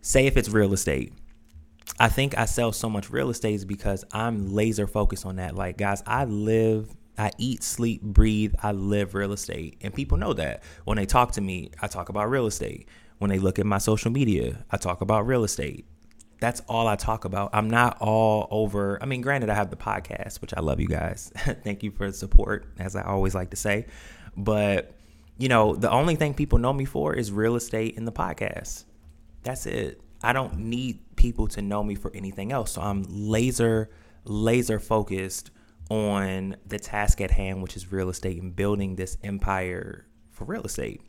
say 0.00 0.26
if 0.26 0.36
it's 0.36 0.48
real 0.48 0.72
estate, 0.72 1.12
I 1.98 2.08
think 2.08 2.36
I 2.36 2.44
sell 2.44 2.72
so 2.72 2.88
much 2.90 3.10
real 3.10 3.30
estate 3.30 3.54
is 3.54 3.64
because 3.64 4.04
I'm 4.12 4.52
laser 4.52 4.86
focused 4.86 5.24
on 5.26 5.36
that. 5.36 5.54
Like, 5.54 5.78
guys, 5.78 6.02
I 6.06 6.24
live, 6.24 6.94
I 7.16 7.30
eat, 7.38 7.62
sleep, 7.62 8.02
breathe, 8.02 8.54
I 8.62 8.72
live 8.72 9.14
real 9.14 9.32
estate. 9.32 9.78
And 9.80 9.94
people 9.94 10.18
know 10.18 10.32
that. 10.34 10.62
When 10.84 10.96
they 10.96 11.06
talk 11.06 11.32
to 11.32 11.40
me, 11.40 11.70
I 11.80 11.86
talk 11.86 12.08
about 12.08 12.30
real 12.30 12.46
estate. 12.46 12.88
When 13.18 13.30
they 13.30 13.38
look 13.38 13.58
at 13.58 13.66
my 13.66 13.78
social 13.78 14.10
media, 14.10 14.64
I 14.70 14.76
talk 14.76 15.00
about 15.00 15.26
real 15.26 15.44
estate. 15.44 15.86
That's 16.40 16.60
all 16.68 16.86
I 16.86 16.96
talk 16.96 17.24
about. 17.24 17.50
I'm 17.52 17.70
not 17.70 17.98
all 18.00 18.48
over. 18.50 19.02
I 19.02 19.06
mean, 19.06 19.20
granted, 19.20 19.50
I 19.50 19.54
have 19.54 19.70
the 19.70 19.76
podcast, 19.76 20.40
which 20.40 20.52
I 20.56 20.60
love 20.60 20.80
you 20.80 20.88
guys. 20.88 21.32
Thank 21.36 21.82
you 21.82 21.90
for 21.90 22.06
the 22.06 22.12
support, 22.12 22.66
as 22.78 22.96
I 22.96 23.02
always 23.02 23.34
like 23.34 23.50
to 23.50 23.56
say. 23.56 23.86
But, 24.36 24.92
you 25.38 25.48
know, 25.48 25.74
the 25.74 25.90
only 25.90 26.16
thing 26.16 26.34
people 26.34 26.58
know 26.58 26.72
me 26.72 26.84
for 26.84 27.14
is 27.14 27.30
real 27.30 27.56
estate 27.56 27.96
and 27.96 28.06
the 28.06 28.12
podcast. 28.12 28.84
That's 29.42 29.66
it. 29.66 30.00
I 30.22 30.32
don't 30.32 30.58
need 30.58 31.16
people 31.16 31.48
to 31.48 31.62
know 31.62 31.82
me 31.84 31.94
for 31.94 32.10
anything 32.14 32.50
else. 32.50 32.72
So 32.72 32.82
I'm 32.82 33.04
laser, 33.08 33.90
laser 34.24 34.80
focused 34.80 35.50
on 35.90 36.56
the 36.66 36.78
task 36.78 37.20
at 37.20 37.30
hand, 37.30 37.62
which 37.62 37.76
is 37.76 37.92
real 37.92 38.08
estate 38.08 38.40
and 38.40 38.54
building 38.56 38.96
this 38.96 39.18
empire 39.22 40.06
for 40.30 40.44
real 40.44 40.62
estate. 40.62 41.02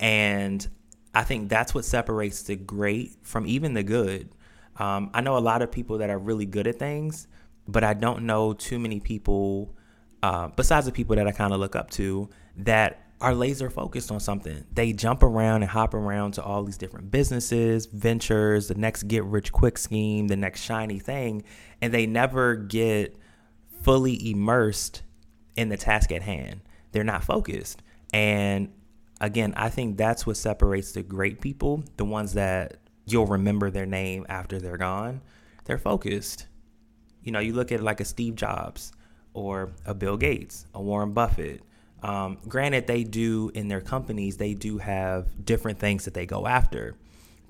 And 0.00 0.66
I 1.14 1.24
think 1.24 1.48
that's 1.48 1.74
what 1.74 1.84
separates 1.84 2.42
the 2.42 2.56
great 2.56 3.16
from 3.22 3.46
even 3.46 3.74
the 3.74 3.82
good. 3.82 4.30
Um, 4.78 5.10
I 5.12 5.20
know 5.20 5.36
a 5.36 5.40
lot 5.40 5.62
of 5.62 5.72
people 5.72 5.98
that 5.98 6.10
are 6.10 6.18
really 6.18 6.46
good 6.46 6.66
at 6.66 6.78
things, 6.78 7.26
but 7.66 7.84
I 7.84 7.94
don't 7.94 8.24
know 8.24 8.52
too 8.52 8.78
many 8.78 9.00
people, 9.00 9.74
uh, 10.22 10.48
besides 10.48 10.86
the 10.86 10.92
people 10.92 11.16
that 11.16 11.26
I 11.26 11.32
kind 11.32 11.52
of 11.52 11.60
look 11.60 11.76
up 11.76 11.90
to, 11.92 12.30
that 12.58 13.08
are 13.20 13.34
laser 13.34 13.68
focused 13.68 14.12
on 14.12 14.20
something. 14.20 14.64
They 14.72 14.92
jump 14.92 15.22
around 15.22 15.62
and 15.62 15.70
hop 15.70 15.94
around 15.94 16.32
to 16.32 16.42
all 16.42 16.62
these 16.62 16.78
different 16.78 17.10
businesses, 17.10 17.86
ventures, 17.86 18.68
the 18.68 18.76
next 18.76 19.04
get 19.04 19.24
rich 19.24 19.52
quick 19.52 19.76
scheme, 19.76 20.28
the 20.28 20.36
next 20.36 20.62
shiny 20.62 21.00
thing, 21.00 21.42
and 21.82 21.92
they 21.92 22.06
never 22.06 22.54
get 22.54 23.16
fully 23.82 24.30
immersed 24.30 25.02
in 25.56 25.68
the 25.68 25.76
task 25.76 26.12
at 26.12 26.22
hand. 26.22 26.60
They're 26.92 27.04
not 27.04 27.24
focused. 27.24 27.82
And 28.12 28.72
again, 29.20 29.52
I 29.56 29.68
think 29.68 29.96
that's 29.96 30.26
what 30.26 30.36
separates 30.36 30.92
the 30.92 31.02
great 31.02 31.40
people, 31.40 31.82
the 31.96 32.04
ones 32.04 32.34
that 32.34 32.78
you'll 33.10 33.26
remember 33.26 33.70
their 33.70 33.86
name 33.86 34.26
after 34.28 34.58
they're 34.58 34.76
gone. 34.76 35.20
They're 35.64 35.78
focused. 35.78 36.46
You 37.22 37.32
know, 37.32 37.40
you 37.40 37.52
look 37.52 37.72
at 37.72 37.82
like 37.82 38.00
a 38.00 38.04
Steve 38.04 38.34
Jobs 38.34 38.92
or 39.34 39.72
a 39.84 39.94
Bill 39.94 40.16
Gates, 40.16 40.66
a 40.74 40.82
Warren 40.82 41.12
Buffett, 41.12 41.62
um, 42.02 42.38
granted, 42.46 42.86
they 42.86 43.04
do 43.04 43.50
in 43.54 43.68
their 43.68 43.80
companies, 43.80 44.36
they 44.36 44.54
do 44.54 44.78
have 44.78 45.44
different 45.44 45.78
things 45.78 46.04
that 46.04 46.14
they 46.14 46.26
go 46.26 46.46
after. 46.46 46.94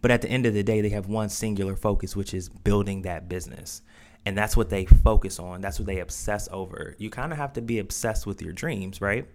But 0.00 0.10
at 0.10 0.22
the 0.22 0.30
end 0.30 0.46
of 0.46 0.54
the 0.54 0.62
day, 0.62 0.80
they 0.80 0.88
have 0.90 1.06
one 1.06 1.28
singular 1.28 1.76
focus, 1.76 2.16
which 2.16 2.32
is 2.32 2.48
building 2.48 3.02
that 3.02 3.28
business. 3.28 3.82
And 4.24 4.36
that's 4.36 4.56
what 4.56 4.70
they 4.70 4.86
focus 4.86 5.38
on. 5.38 5.60
That's 5.60 5.78
what 5.78 5.86
they 5.86 6.00
obsess 6.00 6.48
over. 6.52 6.94
You 6.98 7.10
kind 7.10 7.32
of 7.32 7.38
have 7.38 7.52
to 7.54 7.62
be 7.62 7.78
obsessed 7.78 8.26
with 8.26 8.40
your 8.40 8.52
dreams, 8.52 9.00
right? 9.00 9.26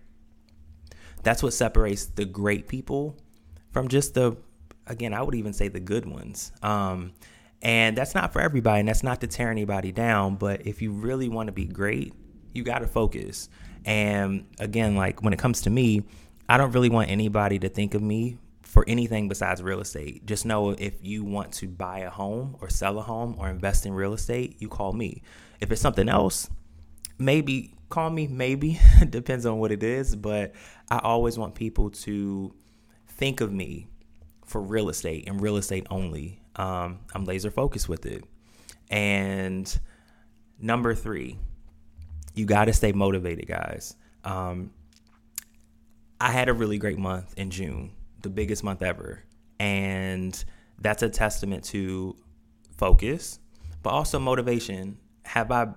That's 1.23 1.43
what 1.43 1.53
separates 1.53 2.05
the 2.05 2.25
great 2.25 2.67
people 2.67 3.17
from 3.71 3.87
just 3.87 4.13
the, 4.13 4.37
again, 4.87 5.13
I 5.13 5.21
would 5.21 5.35
even 5.35 5.53
say 5.53 5.67
the 5.67 5.79
good 5.79 6.05
ones. 6.05 6.51
Um, 6.61 7.13
and 7.61 7.97
that's 7.97 8.13
not 8.13 8.33
for 8.33 8.41
everybody, 8.41 8.81
and 8.81 8.89
that's 8.89 9.03
not 9.03 9.21
to 9.21 9.27
tear 9.27 9.49
anybody 9.49 9.91
down. 9.91 10.35
But 10.35 10.67
if 10.67 10.81
you 10.81 10.91
really 10.91 11.29
want 11.29 11.47
to 11.47 11.53
be 11.53 11.65
great, 11.65 12.13
you 12.53 12.63
got 12.63 12.79
to 12.79 12.87
focus. 12.87 13.49
And 13.85 14.45
again, 14.59 14.95
like 14.95 15.23
when 15.23 15.33
it 15.33 15.39
comes 15.39 15.61
to 15.61 15.69
me, 15.69 16.03
I 16.47 16.57
don't 16.57 16.71
really 16.71 16.89
want 16.89 17.09
anybody 17.09 17.59
to 17.59 17.69
think 17.69 17.93
of 17.93 18.01
me 18.01 18.37
for 18.63 18.83
anything 18.87 19.29
besides 19.29 19.61
real 19.61 19.79
estate. 19.79 20.25
Just 20.25 20.45
know 20.45 20.71
if 20.71 20.93
you 21.01 21.23
want 21.23 21.53
to 21.53 21.67
buy 21.67 21.99
a 21.99 22.09
home 22.09 22.57
or 22.59 22.69
sell 22.69 22.97
a 22.99 23.01
home 23.01 23.35
or 23.37 23.49
invest 23.49 23.85
in 23.85 23.93
real 23.93 24.13
estate, 24.13 24.57
you 24.59 24.67
call 24.67 24.93
me. 24.93 25.21
If 25.61 25.71
it's 25.71 25.81
something 25.81 26.09
else, 26.09 26.49
maybe 27.17 27.75
call 27.89 28.09
me, 28.09 28.27
maybe. 28.27 28.79
Depends 29.09 29.45
on 29.45 29.59
what 29.59 29.71
it 29.71 29.83
is. 29.83 30.15
But 30.15 30.53
I 30.89 30.99
always 30.99 31.37
want 31.37 31.55
people 31.55 31.91
to 31.91 32.53
think 33.07 33.39
of 33.41 33.53
me 33.53 33.87
for 34.45 34.61
real 34.61 34.89
estate 34.89 35.27
and 35.27 35.41
real 35.41 35.57
estate 35.57 35.87
only. 35.89 36.41
Um, 36.55 36.99
I'm 37.13 37.25
laser 37.25 37.51
focused 37.51 37.89
with 37.89 38.05
it. 38.05 38.23
And 38.89 39.79
number 40.59 40.93
three, 40.93 41.37
you 42.35 42.45
got 42.45 42.65
to 42.65 42.73
stay 42.73 42.91
motivated, 42.91 43.47
guys. 43.47 43.95
Um, 44.23 44.71
I 46.19 46.31
had 46.31 46.49
a 46.49 46.53
really 46.53 46.77
great 46.77 46.97
month 46.97 47.33
in 47.37 47.49
June, 47.49 47.91
the 48.21 48.29
biggest 48.29 48.63
month 48.63 48.81
ever. 48.81 49.23
And 49.59 50.43
that's 50.79 51.03
a 51.03 51.09
testament 51.09 51.63
to 51.65 52.15
focus, 52.77 53.39
but 53.81 53.91
also 53.91 54.19
motivation. 54.19 54.97
Have 55.23 55.51
I, 55.51 55.67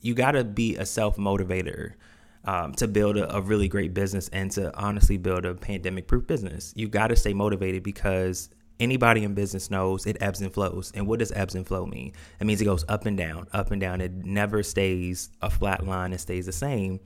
you 0.00 0.14
got 0.14 0.32
to 0.32 0.44
be 0.44 0.76
a 0.76 0.86
self 0.86 1.16
motivator 1.16 1.94
um, 2.44 2.72
to 2.74 2.88
build 2.88 3.16
a, 3.16 3.36
a, 3.36 3.40
really 3.40 3.68
great 3.68 3.92
business 3.92 4.28
and 4.32 4.50
to 4.52 4.74
honestly 4.76 5.18
build 5.18 5.44
a 5.44 5.54
pandemic 5.54 6.06
proof 6.06 6.26
business. 6.26 6.72
You 6.74 6.88
got 6.88 7.08
to 7.08 7.16
stay 7.16 7.34
motivated 7.34 7.82
because 7.82 8.48
anybody 8.78 9.24
in 9.24 9.34
business 9.34 9.70
knows 9.70 10.06
it 10.06 10.16
ebbs 10.20 10.40
and 10.40 10.52
flows. 10.52 10.90
And 10.94 11.06
what 11.06 11.18
does 11.18 11.32
ebbs 11.32 11.54
and 11.54 11.66
flow 11.66 11.86
mean? 11.86 12.12
It 12.40 12.46
means 12.46 12.60
it 12.60 12.64
goes 12.64 12.84
up 12.88 13.06
and 13.06 13.16
down, 13.16 13.46
up 13.52 13.70
and 13.70 13.80
down. 13.80 14.00
It 14.00 14.12
never 14.24 14.62
stays 14.62 15.28
a 15.42 15.50
flat 15.50 15.86
line 15.86 16.12
and 16.12 16.20
stays 16.20 16.46
the 16.46 16.52
same. 16.52 17.00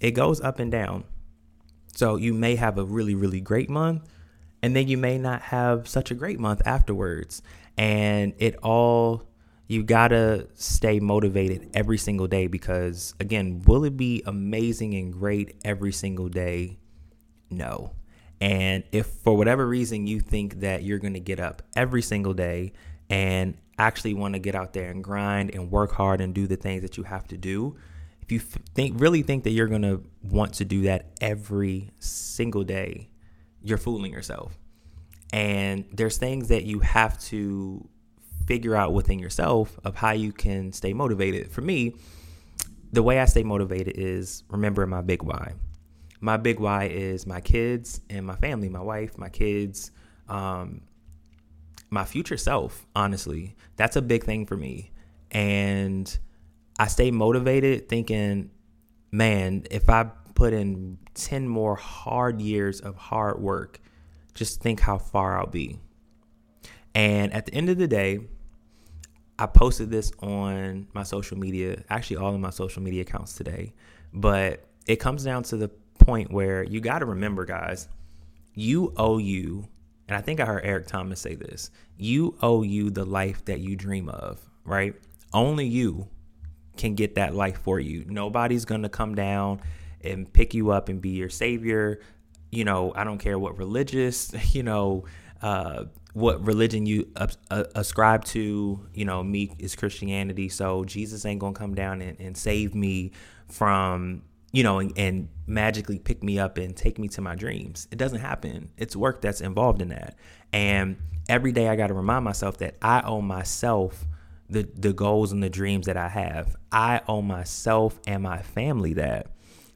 It 0.00 0.12
goes 0.12 0.40
up 0.40 0.58
and 0.58 0.72
down. 0.72 1.04
So 1.94 2.16
you 2.16 2.32
may 2.32 2.56
have 2.56 2.78
a 2.78 2.84
really, 2.84 3.14
really 3.14 3.40
great 3.40 3.68
month, 3.68 4.08
and 4.62 4.74
then 4.74 4.88
you 4.88 4.96
may 4.96 5.18
not 5.18 5.42
have 5.42 5.86
such 5.86 6.10
a 6.10 6.14
great 6.14 6.40
month 6.40 6.62
afterwards. 6.64 7.42
And 7.76 8.32
it 8.38 8.56
all, 8.62 9.28
you 9.72 9.82
gotta 9.82 10.46
stay 10.52 11.00
motivated 11.00 11.70
every 11.72 11.96
single 11.96 12.26
day 12.26 12.46
because, 12.46 13.14
again, 13.18 13.62
will 13.66 13.84
it 13.84 13.96
be 13.96 14.22
amazing 14.26 14.92
and 14.92 15.10
great 15.14 15.56
every 15.64 15.92
single 15.92 16.28
day? 16.28 16.78
No. 17.48 17.92
And 18.38 18.84
if 18.92 19.06
for 19.06 19.34
whatever 19.34 19.66
reason 19.66 20.06
you 20.06 20.20
think 20.20 20.60
that 20.60 20.82
you're 20.82 20.98
to 20.98 21.20
get 21.20 21.40
up 21.40 21.62
every 21.74 22.02
single 22.02 22.34
day 22.34 22.74
and 23.08 23.56
actually 23.78 24.12
want 24.12 24.34
to 24.34 24.40
get 24.40 24.54
out 24.54 24.74
there 24.74 24.90
and 24.90 25.02
grind 25.02 25.54
and 25.54 25.70
work 25.70 25.92
hard 25.92 26.20
and 26.20 26.34
do 26.34 26.46
the 26.46 26.56
things 26.56 26.82
that 26.82 26.98
you 26.98 27.04
have 27.04 27.26
to 27.28 27.38
do, 27.38 27.74
if 28.20 28.30
you 28.30 28.40
think 28.40 29.00
really 29.00 29.22
think 29.22 29.44
that 29.44 29.52
you're 29.52 29.68
going 29.68 29.82
to 29.82 30.04
want 30.22 30.52
to 30.54 30.66
do 30.66 30.82
that 30.82 31.12
every 31.22 31.92
single 31.98 32.62
day, 32.62 33.08
you're 33.62 33.78
fooling 33.78 34.12
yourself. 34.12 34.58
And 35.32 35.86
there's 35.94 36.18
things 36.18 36.48
that 36.48 36.64
you 36.64 36.80
have 36.80 37.18
to 37.24 37.88
figure 38.46 38.74
out 38.74 38.92
within 38.92 39.18
yourself 39.18 39.78
of 39.84 39.96
how 39.96 40.12
you 40.12 40.32
can 40.32 40.72
stay 40.72 40.92
motivated. 40.92 41.50
For 41.50 41.60
me, 41.60 41.96
the 42.92 43.02
way 43.02 43.20
I 43.20 43.24
stay 43.24 43.42
motivated 43.42 43.94
is 43.96 44.44
remembering 44.50 44.90
my 44.90 45.00
big 45.00 45.22
why 45.22 45.54
my 46.22 46.36
big 46.36 46.60
why 46.60 46.84
is 46.84 47.26
my 47.26 47.40
kids 47.40 48.00
and 48.08 48.24
my 48.24 48.36
family, 48.36 48.68
my 48.68 48.80
wife, 48.80 49.18
my 49.18 49.28
kids, 49.28 49.90
um, 50.28 50.80
my 51.90 52.04
future 52.04 52.36
self, 52.36 52.86
honestly. 52.94 53.56
That's 53.74 53.96
a 53.96 54.02
big 54.02 54.22
thing 54.22 54.46
for 54.46 54.56
me. 54.56 54.92
And 55.32 56.16
I 56.78 56.86
stay 56.86 57.10
motivated 57.10 57.88
thinking, 57.88 58.52
man, 59.10 59.64
if 59.68 59.90
I 59.90 60.04
put 60.36 60.52
in 60.52 60.98
10 61.14 61.48
more 61.48 61.74
hard 61.74 62.40
years 62.40 62.80
of 62.80 62.94
hard 62.96 63.42
work, 63.42 63.80
just 64.32 64.62
think 64.62 64.78
how 64.78 64.98
far 64.98 65.36
I'll 65.40 65.46
be. 65.48 65.80
And 66.94 67.32
at 67.32 67.46
the 67.46 67.54
end 67.54 67.68
of 67.68 67.78
the 67.78 67.88
day, 67.88 68.20
I 69.38 69.46
posted 69.46 69.90
this 69.90 70.12
on 70.20 70.88
my 70.92 71.02
social 71.02 71.38
media, 71.38 71.82
actually, 71.88 72.16
all 72.16 72.34
of 72.34 72.40
my 72.40 72.50
social 72.50 72.82
media 72.82 73.02
accounts 73.02 73.34
today. 73.34 73.72
But 74.12 74.64
it 74.86 74.96
comes 74.96 75.24
down 75.24 75.42
to 75.44 75.56
the 75.56 75.68
point 75.98 76.30
where 76.30 76.62
you 76.62 76.80
got 76.80 77.00
to 77.00 77.06
remember, 77.06 77.44
guys, 77.44 77.88
you 78.54 78.92
owe 78.96 79.18
you, 79.18 79.68
and 80.08 80.16
I 80.16 80.20
think 80.20 80.40
I 80.40 80.44
heard 80.44 80.64
Eric 80.64 80.86
Thomas 80.86 81.20
say 81.20 81.34
this 81.34 81.70
you 81.96 82.36
owe 82.42 82.62
you 82.62 82.90
the 82.90 83.04
life 83.04 83.44
that 83.46 83.60
you 83.60 83.76
dream 83.76 84.08
of, 84.08 84.40
right? 84.64 84.94
Only 85.32 85.66
you 85.66 86.08
can 86.76 86.94
get 86.94 87.14
that 87.14 87.34
life 87.34 87.58
for 87.58 87.78
you. 87.78 88.04
Nobody's 88.08 88.64
going 88.64 88.82
to 88.82 88.88
come 88.88 89.14
down 89.14 89.60
and 90.02 90.30
pick 90.30 90.52
you 90.54 90.70
up 90.70 90.88
and 90.88 91.00
be 91.00 91.10
your 91.10 91.30
savior. 91.30 92.00
You 92.50 92.64
know, 92.64 92.92
I 92.94 93.04
don't 93.04 93.18
care 93.18 93.38
what 93.38 93.56
religious, 93.56 94.32
you 94.54 94.62
know, 94.62 95.04
uh, 95.42 95.84
what 96.14 96.44
religion 96.46 96.86
you 96.86 97.08
uh, 97.16 97.64
ascribe 97.74 98.24
to. 98.26 98.86
You 98.94 99.04
know, 99.04 99.22
me 99.22 99.54
is 99.58 99.76
Christianity. 99.76 100.48
So 100.48 100.84
Jesus 100.84 101.24
ain't 101.26 101.40
to 101.40 101.52
come 101.52 101.74
down 101.74 102.00
and, 102.00 102.18
and 102.20 102.36
save 102.36 102.74
me 102.74 103.12
from 103.48 104.22
you 104.52 104.62
know, 104.62 104.78
and, 104.78 104.92
and, 104.96 105.28
magically 105.46 105.98
pick 105.98 106.22
me 106.22 106.38
up 106.38 106.56
and 106.56 106.74
take 106.76 106.98
me 106.98 107.08
to 107.08 107.20
my 107.20 107.34
dreams. 107.34 107.88
It 107.90 107.98
doesn't 107.98 108.20
happen. 108.20 108.70
It's 108.78 108.94
work 108.94 109.20
that's 109.20 109.40
involved 109.40 109.82
in 109.82 109.88
that. 109.88 110.16
And 110.52 110.96
every 111.28 111.52
day 111.52 111.68
I 111.68 111.76
got 111.76 111.88
to 111.88 111.94
remind 111.94 112.24
myself 112.24 112.58
that 112.58 112.76
I 112.80 113.02
owe 113.02 113.20
myself 113.20 114.06
the 114.48 114.68
the 114.74 114.92
goals 114.92 115.32
and 115.32 115.42
the 115.42 115.50
dreams 115.50 115.86
that 115.86 115.96
I 115.96 116.08
have. 116.08 116.56
I 116.70 117.00
owe 117.08 117.22
myself 117.22 117.98
and 118.06 118.22
my 118.22 118.42
family 118.42 118.94
that. 118.94 119.28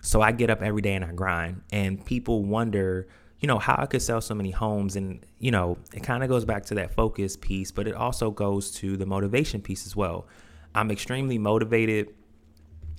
So 0.03 0.21
I 0.21 0.33
get 0.33 0.51
up 0.51 0.63
every 0.63 0.83
day 0.83 0.95
and 0.95 1.05
I 1.05 1.13
grind. 1.13 1.63
And 1.73 2.05
people 2.05 2.45
wonder, 2.45 3.09
you 3.41 3.47
know, 3.47 3.59
how 3.59 3.77
I 3.79 3.87
could 3.87 4.03
sell 4.03 4.21
so 4.21 4.35
many 4.35 4.51
homes. 4.51 4.97
And, 4.97 5.25
you 5.39 5.51
know, 5.51 5.79
it 5.95 6.03
kind 6.03 6.23
of 6.23 6.29
goes 6.29 6.45
back 6.45 6.65
to 6.67 6.75
that 6.77 6.95
focus 6.95 7.37
piece, 7.37 7.71
but 7.71 7.87
it 7.87 7.95
also 7.95 8.31
goes 8.31 8.71
to 8.73 8.97
the 8.97 9.07
motivation 9.07 9.61
piece 9.61 9.87
as 9.87 9.95
well. 9.95 10.27
I'm 10.75 10.91
extremely 10.91 11.39
motivated 11.39 12.15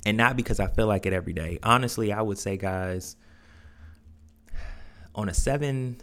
and 0.06 0.18
not 0.18 0.38
because 0.38 0.60
I 0.60 0.68
feel 0.68 0.88
like 0.88 1.06
it 1.06 1.14
every 1.14 1.34
day. 1.34 1.60
Honestly, 1.64 2.14
I 2.14 2.22
would 2.22 2.38
say, 2.38 2.58
guys, 2.58 3.16
on 5.16 5.28
a 5.28 5.34
seven, 5.34 6.00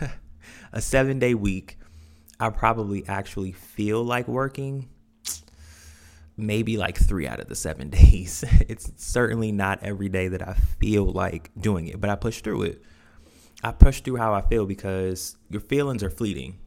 a 0.72 0.80
seven 0.80 1.18
day 1.18 1.34
week, 1.34 1.78
I 2.38 2.50
probably 2.50 3.06
actually 3.08 3.52
feel 3.52 4.04
like 4.04 4.28
working 4.28 4.88
maybe 6.36 6.76
like 6.76 6.98
three 6.98 7.26
out 7.26 7.40
of 7.40 7.48
the 7.48 7.54
seven 7.54 7.90
days. 7.90 8.44
It's 8.68 8.92
certainly 8.96 9.52
not 9.52 9.82
every 9.82 10.08
day 10.08 10.28
that 10.28 10.46
I 10.46 10.54
feel 10.54 11.06
like 11.06 11.50
doing 11.58 11.86
it, 11.88 12.00
but 12.00 12.10
I 12.10 12.16
push 12.16 12.40
through 12.40 12.62
it. 12.62 12.82
I 13.62 13.72
push 13.72 14.00
through 14.00 14.16
how 14.16 14.34
I 14.34 14.42
feel 14.42 14.66
because 14.66 15.36
your 15.50 15.60
feelings 15.60 16.02
are 16.02 16.10
fleeting 16.10 16.58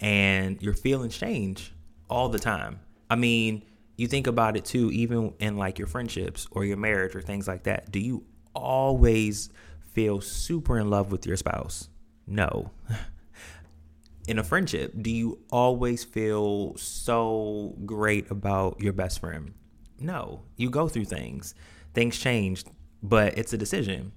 and 0.00 0.60
your 0.60 0.74
feelings 0.74 1.16
change 1.16 1.72
all 2.10 2.28
the 2.28 2.38
time. 2.38 2.80
I 3.08 3.16
mean, 3.16 3.64
you 3.96 4.08
think 4.08 4.26
about 4.26 4.56
it 4.56 4.64
too, 4.64 4.90
even 4.90 5.34
in 5.38 5.56
like 5.56 5.78
your 5.78 5.86
friendships 5.86 6.46
or 6.50 6.64
your 6.64 6.76
marriage 6.76 7.14
or 7.14 7.22
things 7.22 7.46
like 7.46 7.64
that. 7.64 7.90
Do 7.90 8.00
you 8.00 8.24
always 8.54 9.50
feel 9.92 10.20
super 10.20 10.78
in 10.78 10.90
love 10.90 11.12
with 11.12 11.26
your 11.26 11.36
spouse? 11.36 11.88
No. 12.26 12.70
in 14.28 14.38
a 14.38 14.44
friendship, 14.44 14.92
do 15.00 15.10
you 15.10 15.38
always 15.50 16.02
feel 16.02 16.76
so 16.76 17.76
great 17.84 18.30
about 18.30 18.80
your 18.80 18.92
best 18.92 19.20
friend? 19.20 19.54
No. 20.00 20.42
You 20.56 20.70
go 20.70 20.88
through 20.88 21.04
things, 21.04 21.54
things 21.92 22.18
change, 22.18 22.64
but 23.02 23.38
it's 23.38 23.52
a 23.52 23.58
decision. 23.58 24.12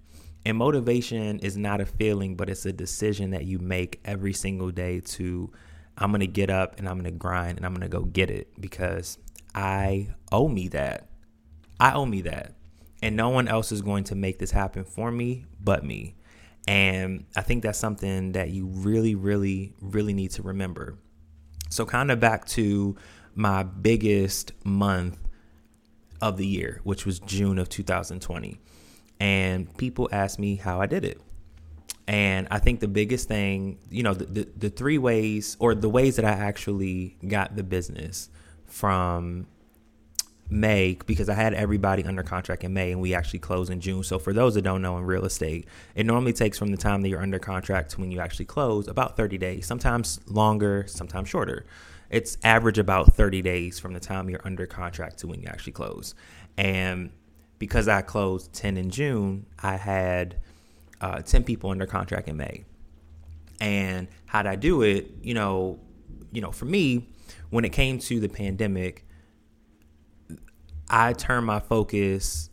And 0.48 0.58
motivation 0.58 1.40
is 1.40 1.58
not 1.58 1.82
a 1.82 1.86
feeling, 1.86 2.38
but 2.38 2.50
it's 2.50 2.66
a 2.66 2.72
decision 2.72 3.32
that 3.32 3.44
you 3.44 3.60
make 3.60 4.00
every 4.06 4.32
single 4.32 4.72
day 4.72 5.02
to 5.02 5.52
I'm 5.98 6.10
going 6.12 6.22
to 6.22 6.26
get 6.26 6.50
up 6.50 6.80
and 6.80 6.88
I'm 6.88 6.96
going 6.96 7.04
to 7.04 7.20
grind 7.20 7.58
and 7.58 7.66
I'm 7.66 7.74
going 7.74 7.82
to 7.82 7.90
go 7.90 8.06
get 8.06 8.30
it 8.30 8.48
because 8.58 9.18
I 9.54 10.08
owe 10.32 10.48
me 10.48 10.70
that. 10.70 11.10
I 11.82 11.92
owe 11.92 12.06
me 12.06 12.22
that. 12.22 12.54
And 13.04 13.18
no 13.18 13.28
one 13.28 13.50
else 13.50 13.74
is 13.74 13.82
going 13.82 14.06
to 14.06 14.16
make 14.16 14.40
this 14.40 14.52
happen 14.52 14.86
for 14.86 15.12
me 15.12 15.44
but 15.60 15.84
me. 15.84 16.16
And 16.66 17.26
I 17.36 17.42
think 17.42 17.62
that's 17.62 17.78
something 17.78 18.32
that 18.32 18.50
you 18.50 18.68
really, 18.68 19.16
really, 19.16 19.74
really 19.82 20.14
need 20.14 20.32
to 20.32 20.44
remember. 20.44 20.98
So, 21.70 21.86
kind 21.86 22.10
of 22.10 22.22
back 22.22 22.46
to 22.52 22.96
my 23.36 23.64
biggest 23.64 24.54
month 24.64 25.20
of 26.22 26.38
the 26.38 26.48
year, 26.48 26.80
which 26.86 27.06
was 27.06 27.20
June 27.20 27.60
of 27.60 27.68
2020. 27.68 28.62
And 29.20 29.76
people 29.78 30.10
ask 30.12 30.40
me 30.40 30.56
how 30.56 30.80
I 30.82 30.86
did 30.86 31.04
it. 31.04 31.20
And 32.08 32.48
I 32.50 32.60
think 32.60 32.80
the 32.80 32.88
biggest 32.88 33.28
thing, 33.28 33.80
you 33.90 34.04
know, 34.04 34.14
the, 34.14 34.26
the, 34.26 34.48
the, 34.56 34.70
three 34.70 34.98
ways 34.98 35.58
or 35.60 35.76
the 35.76 35.90
ways 35.90 36.16
that 36.16 36.24
I 36.24 36.30
actually 36.30 37.18
got 37.28 37.58
the 37.58 37.64
business 37.64 38.30
from 38.66 39.48
May 40.50 40.98
because 41.06 41.28
I 41.28 41.34
had 41.34 41.54
everybody 41.54 42.06
under 42.06 42.24
contract 42.24 42.64
in 42.64 42.74
May 42.74 42.94
and 42.94 43.02
we 43.02 43.14
actually 43.14 43.40
close 43.40 43.70
in 43.70 43.82
June. 43.82 44.04
So 44.04 44.20
for 44.20 44.32
those 44.32 44.54
that 44.54 44.62
don't 44.62 44.82
know 44.82 44.98
in 44.98 45.04
real 45.04 45.26
estate, 45.26 45.68
it 45.96 46.06
normally 46.06 46.32
takes 46.32 46.58
from 46.58 46.72
the 46.72 46.78
time 46.78 47.02
that 47.02 47.10
you're 47.10 47.22
under 47.22 47.40
contract 47.40 47.92
to 47.92 48.02
when 48.02 48.12
you 48.12 48.22
actually 48.22 48.46
close 48.46 48.88
about 48.88 49.18
30 49.18 49.38
days, 49.38 49.66
sometimes 49.66 50.22
longer, 50.28 50.86
sometimes 50.88 51.28
shorter. 51.28 51.66
It's 52.10 52.38
average 52.44 52.80
about 52.80 53.16
30 53.16 53.42
days 53.42 53.80
from 53.80 53.94
the 53.94 54.00
time 54.00 54.30
you're 54.30 54.46
under 54.46 54.66
contract 54.66 55.20
to 55.20 55.28
when 55.28 55.42
you 55.42 55.48
actually 55.48 55.74
close. 55.74 56.16
And 56.58 57.12
because 57.60 57.88
I 57.88 58.02
closed 58.02 58.54
10 58.54 58.78
in 58.78 58.90
June, 58.90 59.46
I 59.62 59.78
had 59.78 60.38
uh, 61.02 61.22
10 61.22 61.44
people 61.44 61.72
under 61.72 61.86
contract 61.86 62.28
in 62.28 62.38
May. 62.38 62.66
And 63.60 64.08
how'd 64.26 64.46
I 64.46 64.56
do 64.56 64.84
it? 64.84 65.12
You 65.22 65.34
know, 65.34 65.80
you 66.32 66.42
know, 66.42 66.52
for 66.52 66.66
me, 66.66 67.10
when 67.50 67.66
it 67.66 67.72
came 67.72 68.00
to 68.00 68.20
the 68.20 68.30
pandemic, 68.30 69.06
I 70.90 71.14
turned 71.14 71.46
my 71.46 71.60
focus 71.60 72.50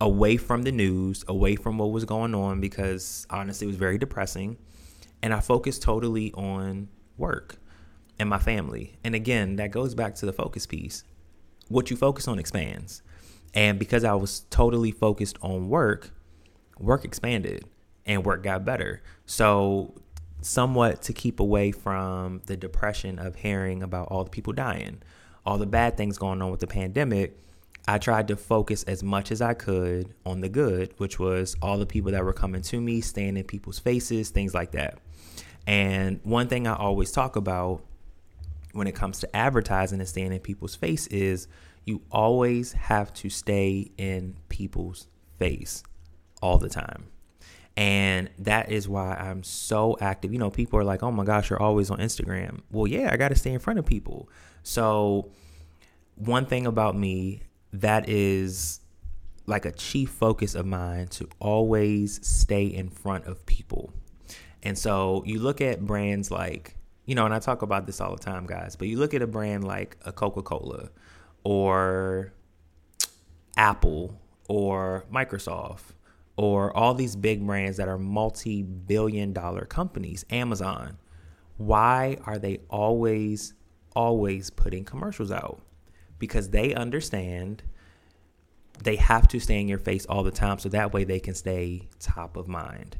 away 0.00 0.36
from 0.36 0.62
the 0.62 0.72
news, 0.72 1.24
away 1.28 1.56
from 1.56 1.78
what 1.78 1.90
was 1.90 2.04
going 2.04 2.34
on, 2.34 2.60
because 2.60 3.26
honestly, 3.30 3.66
it 3.66 3.68
was 3.68 3.76
very 3.76 3.98
depressing. 3.98 4.56
And 5.22 5.34
I 5.34 5.40
focused 5.40 5.82
totally 5.82 6.32
on 6.32 6.88
work 7.16 7.56
and 8.18 8.28
my 8.28 8.38
family. 8.38 8.96
And 9.04 9.14
again, 9.14 9.56
that 9.56 9.70
goes 9.70 9.94
back 9.94 10.14
to 10.16 10.26
the 10.26 10.32
focus 10.32 10.66
piece. 10.66 11.04
What 11.68 11.90
you 11.90 11.96
focus 11.96 12.28
on 12.28 12.38
expands. 12.38 13.02
And 13.54 13.78
because 13.78 14.04
I 14.04 14.14
was 14.14 14.40
totally 14.50 14.90
focused 14.90 15.38
on 15.42 15.68
work, 15.68 16.10
work 16.78 17.04
expanded 17.04 17.64
and 18.06 18.24
work 18.24 18.42
got 18.42 18.64
better. 18.64 19.02
So, 19.26 19.94
somewhat 20.40 21.02
to 21.02 21.12
keep 21.12 21.40
away 21.40 21.72
from 21.72 22.40
the 22.46 22.56
depression 22.56 23.18
of 23.18 23.34
hearing 23.36 23.82
about 23.82 24.08
all 24.08 24.22
the 24.22 24.30
people 24.30 24.52
dying 24.52 25.02
all 25.48 25.56
the 25.56 25.66
bad 25.66 25.96
things 25.96 26.18
going 26.18 26.42
on 26.42 26.50
with 26.50 26.60
the 26.60 26.66
pandemic, 26.66 27.38
I 27.86 27.96
tried 27.96 28.28
to 28.28 28.36
focus 28.36 28.82
as 28.82 29.02
much 29.02 29.32
as 29.32 29.40
I 29.40 29.54
could 29.54 30.14
on 30.26 30.42
the 30.42 30.50
good, 30.50 30.92
which 30.98 31.18
was 31.18 31.56
all 31.62 31.78
the 31.78 31.86
people 31.86 32.12
that 32.12 32.22
were 32.22 32.34
coming 32.34 32.60
to 32.60 32.78
me, 32.78 33.00
staying 33.00 33.38
in 33.38 33.44
people's 33.44 33.78
faces, 33.78 34.28
things 34.28 34.52
like 34.52 34.72
that. 34.72 34.98
And 35.66 36.20
one 36.22 36.48
thing 36.48 36.66
I 36.66 36.76
always 36.76 37.12
talk 37.12 37.36
about 37.36 37.82
when 38.72 38.86
it 38.86 38.94
comes 38.94 39.20
to 39.20 39.36
advertising 39.36 40.00
and 40.00 40.08
staying 40.08 40.34
in 40.34 40.40
people's 40.40 40.74
face 40.74 41.06
is 41.06 41.48
you 41.84 42.02
always 42.10 42.72
have 42.72 43.12
to 43.14 43.30
stay 43.30 43.90
in 43.96 44.36
people's 44.48 45.06
face 45.38 45.82
all 46.42 46.58
the 46.58 46.68
time. 46.68 47.06
And 47.76 48.28
that 48.40 48.72
is 48.72 48.88
why 48.88 49.14
I'm 49.14 49.44
so 49.44 49.96
active. 50.00 50.32
You 50.32 50.40
know, 50.40 50.50
people 50.50 50.80
are 50.80 50.84
like, 50.84 51.04
oh 51.04 51.12
my 51.12 51.24
gosh, 51.24 51.48
you're 51.48 51.62
always 51.62 51.90
on 51.90 51.98
Instagram. 51.98 52.62
Well, 52.72 52.88
yeah, 52.88 53.10
I 53.12 53.16
got 53.16 53.28
to 53.28 53.36
stay 53.36 53.52
in 53.52 53.60
front 53.60 53.78
of 53.78 53.86
people. 53.86 54.28
So, 54.64 55.30
one 56.16 56.44
thing 56.46 56.66
about 56.66 56.96
me 56.96 57.42
that 57.72 58.08
is 58.08 58.80
like 59.46 59.64
a 59.64 59.70
chief 59.70 60.10
focus 60.10 60.56
of 60.56 60.66
mine 60.66 61.06
to 61.06 61.28
always 61.38 62.18
stay 62.26 62.66
in 62.66 62.88
front 62.88 63.26
of 63.26 63.46
people. 63.46 63.92
And 64.64 64.76
so, 64.76 65.22
you 65.24 65.38
look 65.38 65.60
at 65.60 65.86
brands 65.86 66.32
like, 66.32 66.74
you 67.04 67.14
know, 67.14 67.26
and 67.26 67.32
I 67.32 67.38
talk 67.38 67.62
about 67.62 67.86
this 67.86 68.00
all 68.00 68.10
the 68.10 68.20
time, 68.20 68.44
guys, 68.44 68.74
but 68.74 68.88
you 68.88 68.98
look 68.98 69.14
at 69.14 69.22
a 69.22 69.26
brand 69.28 69.62
like 69.62 69.96
a 70.04 70.10
Coca 70.10 70.42
Cola 70.42 70.90
or 71.48 72.30
Apple 73.56 74.20
or 74.50 75.06
Microsoft 75.10 75.94
or 76.36 76.76
all 76.76 76.92
these 76.92 77.16
big 77.16 77.46
brands 77.46 77.78
that 77.78 77.88
are 77.88 77.96
multi 77.96 78.62
billion 78.62 79.32
dollar 79.32 79.64
companies, 79.64 80.26
Amazon. 80.28 80.98
Why 81.56 82.18
are 82.26 82.38
they 82.38 82.58
always 82.68 83.54
always 83.96 84.50
putting 84.50 84.84
commercials 84.84 85.32
out 85.32 85.62
because 86.18 86.50
they 86.50 86.74
understand 86.74 87.62
they 88.84 88.96
have 88.96 89.26
to 89.28 89.40
stay 89.40 89.58
in 89.58 89.68
your 89.68 89.78
face 89.78 90.04
all 90.04 90.22
the 90.22 90.30
time 90.30 90.58
so 90.58 90.68
that 90.68 90.92
way 90.92 91.04
they 91.04 91.18
can 91.18 91.34
stay 91.34 91.88
top 91.98 92.36
of 92.36 92.46
mind. 92.46 92.98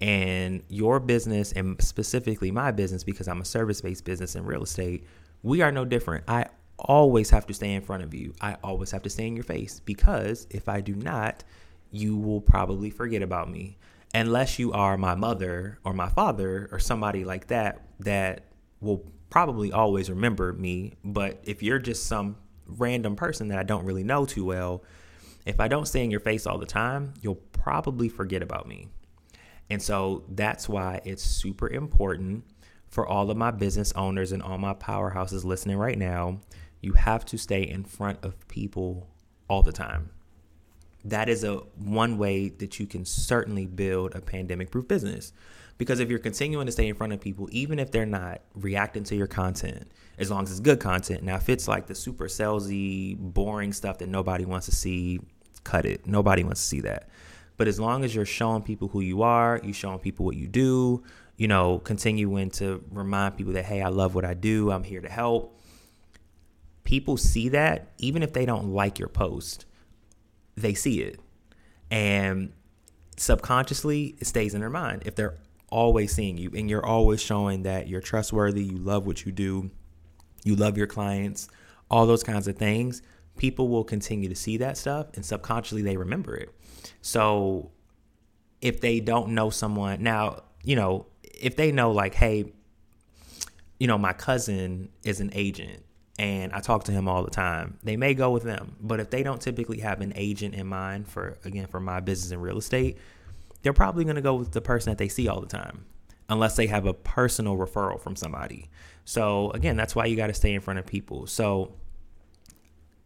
And 0.00 0.62
your 0.68 1.00
business, 1.00 1.50
and 1.50 1.82
specifically 1.82 2.52
my 2.52 2.70
business, 2.70 3.02
because 3.02 3.26
I'm 3.26 3.40
a 3.40 3.44
service 3.44 3.80
based 3.80 4.04
business 4.04 4.36
in 4.36 4.44
real 4.44 4.62
estate, 4.62 5.04
we 5.42 5.62
are 5.62 5.72
no 5.72 5.84
different. 5.84 6.22
I 6.28 6.46
always 6.82 7.30
have 7.30 7.46
to 7.46 7.54
stay 7.54 7.72
in 7.72 7.82
front 7.82 8.02
of 8.02 8.14
you. 8.14 8.34
I 8.40 8.56
always 8.62 8.90
have 8.90 9.02
to 9.02 9.10
stay 9.10 9.26
in 9.26 9.34
your 9.36 9.44
face 9.44 9.80
because 9.80 10.46
if 10.50 10.68
I 10.68 10.80
do 10.80 10.94
not, 10.94 11.44
you 11.90 12.16
will 12.16 12.40
probably 12.40 12.90
forget 12.90 13.22
about 13.22 13.50
me. 13.50 13.78
Unless 14.14 14.58
you 14.58 14.72
are 14.72 14.98
my 14.98 15.14
mother 15.14 15.78
or 15.84 15.94
my 15.94 16.08
father 16.08 16.68
or 16.70 16.78
somebody 16.78 17.24
like 17.24 17.46
that, 17.48 17.82
that 18.00 18.44
will 18.80 19.04
probably 19.30 19.72
always 19.72 20.10
remember 20.10 20.52
me. 20.52 20.92
But 21.04 21.40
if 21.44 21.62
you're 21.62 21.78
just 21.78 22.06
some 22.06 22.36
random 22.66 23.16
person 23.16 23.48
that 23.48 23.58
I 23.58 23.62
don't 23.62 23.84
really 23.84 24.04
know 24.04 24.26
too 24.26 24.44
well, 24.44 24.84
if 25.46 25.60
I 25.60 25.68
don't 25.68 25.86
stay 25.86 26.04
in 26.04 26.10
your 26.10 26.20
face 26.20 26.46
all 26.46 26.58
the 26.58 26.66
time, 26.66 27.14
you'll 27.20 27.36
probably 27.52 28.08
forget 28.08 28.42
about 28.42 28.68
me. 28.68 28.88
And 29.70 29.80
so 29.80 30.24
that's 30.28 30.68
why 30.68 31.00
it's 31.04 31.22
super 31.22 31.68
important 31.68 32.44
for 32.88 33.06
all 33.06 33.30
of 33.30 33.36
my 33.38 33.50
business 33.50 33.92
owners 33.92 34.32
and 34.32 34.42
all 34.42 34.58
my 34.58 34.74
powerhouses 34.74 35.44
listening 35.44 35.78
right 35.78 35.96
now. 35.96 36.40
You 36.82 36.92
have 36.92 37.24
to 37.26 37.38
stay 37.38 37.62
in 37.62 37.84
front 37.84 38.18
of 38.22 38.46
people 38.48 39.08
all 39.48 39.62
the 39.62 39.72
time. 39.72 40.10
That 41.04 41.28
is 41.28 41.42
a 41.42 41.56
one 41.78 42.18
way 42.18 42.48
that 42.50 42.78
you 42.78 42.86
can 42.86 43.04
certainly 43.04 43.66
build 43.66 44.14
a 44.14 44.20
pandemic 44.20 44.70
proof 44.70 44.86
business. 44.86 45.32
Because 45.78 45.98
if 45.98 46.10
you're 46.10 46.18
continuing 46.18 46.66
to 46.66 46.72
stay 46.72 46.86
in 46.86 46.94
front 46.94 47.12
of 47.12 47.20
people, 47.20 47.48
even 47.50 47.78
if 47.78 47.90
they're 47.90 48.06
not 48.06 48.42
reacting 48.54 49.04
to 49.04 49.16
your 49.16 49.26
content, 49.26 49.90
as 50.18 50.30
long 50.30 50.44
as 50.44 50.50
it's 50.50 50.60
good 50.60 50.78
content. 50.78 51.22
Now, 51.22 51.36
if 51.36 51.48
it's 51.48 51.66
like 51.66 51.86
the 51.86 51.94
super 51.94 52.26
salesy, 52.26 53.16
boring 53.18 53.72
stuff 53.72 53.98
that 53.98 54.08
nobody 54.08 54.44
wants 54.44 54.66
to 54.66 54.72
see, 54.72 55.20
cut 55.64 55.86
it. 55.86 56.06
Nobody 56.06 56.44
wants 56.44 56.60
to 56.60 56.66
see 56.66 56.80
that. 56.82 57.08
But 57.56 57.68
as 57.68 57.80
long 57.80 58.04
as 58.04 58.14
you're 58.14 58.24
showing 58.24 58.62
people 58.62 58.88
who 58.88 59.00
you 59.00 59.22
are, 59.22 59.60
you 59.62 59.72
showing 59.72 59.98
people 59.98 60.26
what 60.26 60.36
you 60.36 60.48
do, 60.48 61.02
you 61.36 61.48
know, 61.48 61.78
continuing 61.78 62.50
to 62.50 62.84
remind 62.90 63.36
people 63.36 63.52
that, 63.54 63.64
hey, 63.64 63.82
I 63.82 63.88
love 63.88 64.14
what 64.14 64.24
I 64.24 64.34
do, 64.34 64.70
I'm 64.70 64.84
here 64.84 65.00
to 65.00 65.08
help. 65.08 65.58
People 66.92 67.16
see 67.16 67.48
that 67.48 67.88
even 67.96 68.22
if 68.22 68.34
they 68.34 68.44
don't 68.44 68.74
like 68.74 68.98
your 68.98 69.08
post, 69.08 69.64
they 70.58 70.74
see 70.74 71.00
it. 71.00 71.18
And 71.90 72.52
subconsciously 73.16 74.14
it 74.18 74.26
stays 74.26 74.52
in 74.52 74.60
their 74.60 74.68
mind 74.68 75.04
if 75.06 75.14
they're 75.14 75.38
always 75.70 76.12
seeing 76.12 76.36
you 76.36 76.50
and 76.54 76.68
you're 76.68 76.84
always 76.84 77.22
showing 77.22 77.62
that 77.62 77.88
you're 77.88 78.02
trustworthy, 78.02 78.62
you 78.62 78.76
love 78.76 79.06
what 79.06 79.24
you 79.24 79.32
do, 79.32 79.70
you 80.44 80.54
love 80.54 80.76
your 80.76 80.86
clients, 80.86 81.48
all 81.90 82.04
those 82.04 82.22
kinds 82.22 82.46
of 82.46 82.58
things, 82.58 83.00
people 83.38 83.68
will 83.68 83.84
continue 83.84 84.28
to 84.28 84.36
see 84.36 84.58
that 84.58 84.76
stuff 84.76 85.06
and 85.14 85.24
subconsciously 85.24 85.80
they 85.80 85.96
remember 85.96 86.36
it. 86.36 86.50
So 87.00 87.70
if 88.60 88.82
they 88.82 89.00
don't 89.00 89.30
know 89.30 89.48
someone, 89.48 90.02
now, 90.02 90.42
you 90.62 90.76
know, 90.76 91.06
if 91.22 91.56
they 91.56 91.72
know, 91.72 91.90
like, 91.90 92.12
hey, 92.12 92.52
you 93.80 93.86
know, 93.86 93.96
my 93.96 94.12
cousin 94.12 94.90
is 95.04 95.20
an 95.20 95.30
agent 95.32 95.82
and 96.18 96.52
I 96.52 96.60
talk 96.60 96.84
to 96.84 96.92
him 96.92 97.08
all 97.08 97.24
the 97.24 97.30
time, 97.30 97.78
they 97.82 97.96
may 97.96 98.14
go 98.14 98.30
with 98.30 98.42
them. 98.42 98.76
But 98.80 99.00
if 99.00 99.10
they 99.10 99.22
don't 99.22 99.40
typically 99.40 99.80
have 99.80 100.00
an 100.00 100.12
agent 100.14 100.54
in 100.54 100.66
mind 100.66 101.08
for, 101.08 101.38
again, 101.44 101.66
for 101.66 101.80
my 101.80 102.00
business 102.00 102.32
in 102.32 102.40
real 102.40 102.58
estate, 102.58 102.98
they're 103.62 103.72
probably 103.72 104.04
going 104.04 104.16
to 104.16 104.22
go 104.22 104.34
with 104.34 104.52
the 104.52 104.60
person 104.60 104.90
that 104.90 104.98
they 104.98 105.08
see 105.08 105.28
all 105.28 105.40
the 105.40 105.46
time 105.46 105.86
unless 106.28 106.56
they 106.56 106.66
have 106.66 106.86
a 106.86 106.94
personal 106.94 107.56
referral 107.56 108.00
from 108.00 108.16
somebody. 108.16 108.68
So 109.04 109.50
again, 109.50 109.76
that's 109.76 109.94
why 109.94 110.06
you 110.06 110.16
got 110.16 110.28
to 110.28 110.34
stay 110.34 110.54
in 110.54 110.60
front 110.60 110.78
of 110.78 110.86
people. 110.86 111.26
So 111.26 111.74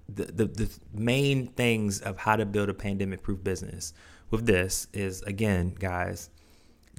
the, 0.08 0.24
the, 0.24 0.44
the 0.46 0.70
main 0.92 1.48
things 1.48 2.00
of 2.00 2.18
how 2.18 2.36
to 2.36 2.46
build 2.46 2.68
a 2.68 2.74
pandemic 2.74 3.22
proof 3.22 3.42
business 3.42 3.92
with 4.30 4.46
this 4.46 4.88
is 4.92 5.22
again, 5.22 5.74
guys, 5.78 6.30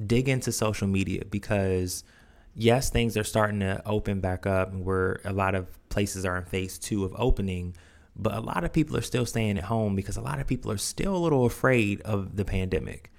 dig 0.06 0.30
into 0.30 0.52
social 0.52 0.88
media 0.88 1.24
because 1.30 2.04
yes, 2.58 2.90
things 2.90 3.16
are 3.16 3.24
starting 3.24 3.60
to 3.60 3.82
open 3.86 4.20
back 4.20 4.46
up 4.46 4.74
and 4.74 4.84
where 4.84 5.22
a 5.24 5.32
lot 5.32 5.56
of 5.56 5.68
places 5.90 6.26
are 6.26 6.38
in 6.38 6.44
phase 6.44 6.78
two 6.78 7.06
of 7.06 7.14
opening, 7.16 7.76
but 8.16 8.34
a 8.34 8.42
lot 8.42 8.64
of 8.64 8.74
people 8.74 8.98
are 8.98 9.02
still 9.02 9.26
staying 9.26 9.58
at 9.58 9.64
home 9.66 9.96
because 9.96 10.18
a 10.18 10.22
lot 10.22 10.40
of 10.40 10.48
people 10.48 10.72
are 10.72 10.78
still 10.78 11.16
a 11.16 11.20
little 11.20 11.46
afraid 11.46 12.02
of 12.02 12.36
the 12.36 12.44
pandemic 12.44 13.12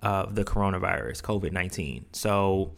of 0.00 0.36
the 0.36 0.44
coronavirus, 0.44 1.22
COVID 1.22 1.52
19. 1.52 2.06
So 2.12 2.72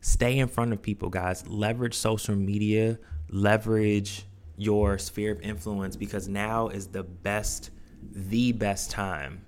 stay 0.00 0.38
in 0.38 0.48
front 0.48 0.72
of 0.72 0.82
people, 0.82 1.08
guys. 1.08 1.46
Leverage 1.46 1.94
social 1.94 2.34
media, 2.34 2.98
leverage 3.30 4.26
your 4.56 4.98
sphere 4.98 5.32
of 5.32 5.40
influence 5.40 5.94
because 5.96 6.26
now 6.26 6.68
is 6.68 6.88
the 6.88 7.04
best, 7.04 7.70
the 8.02 8.52
best 8.52 8.90
time 8.90 9.46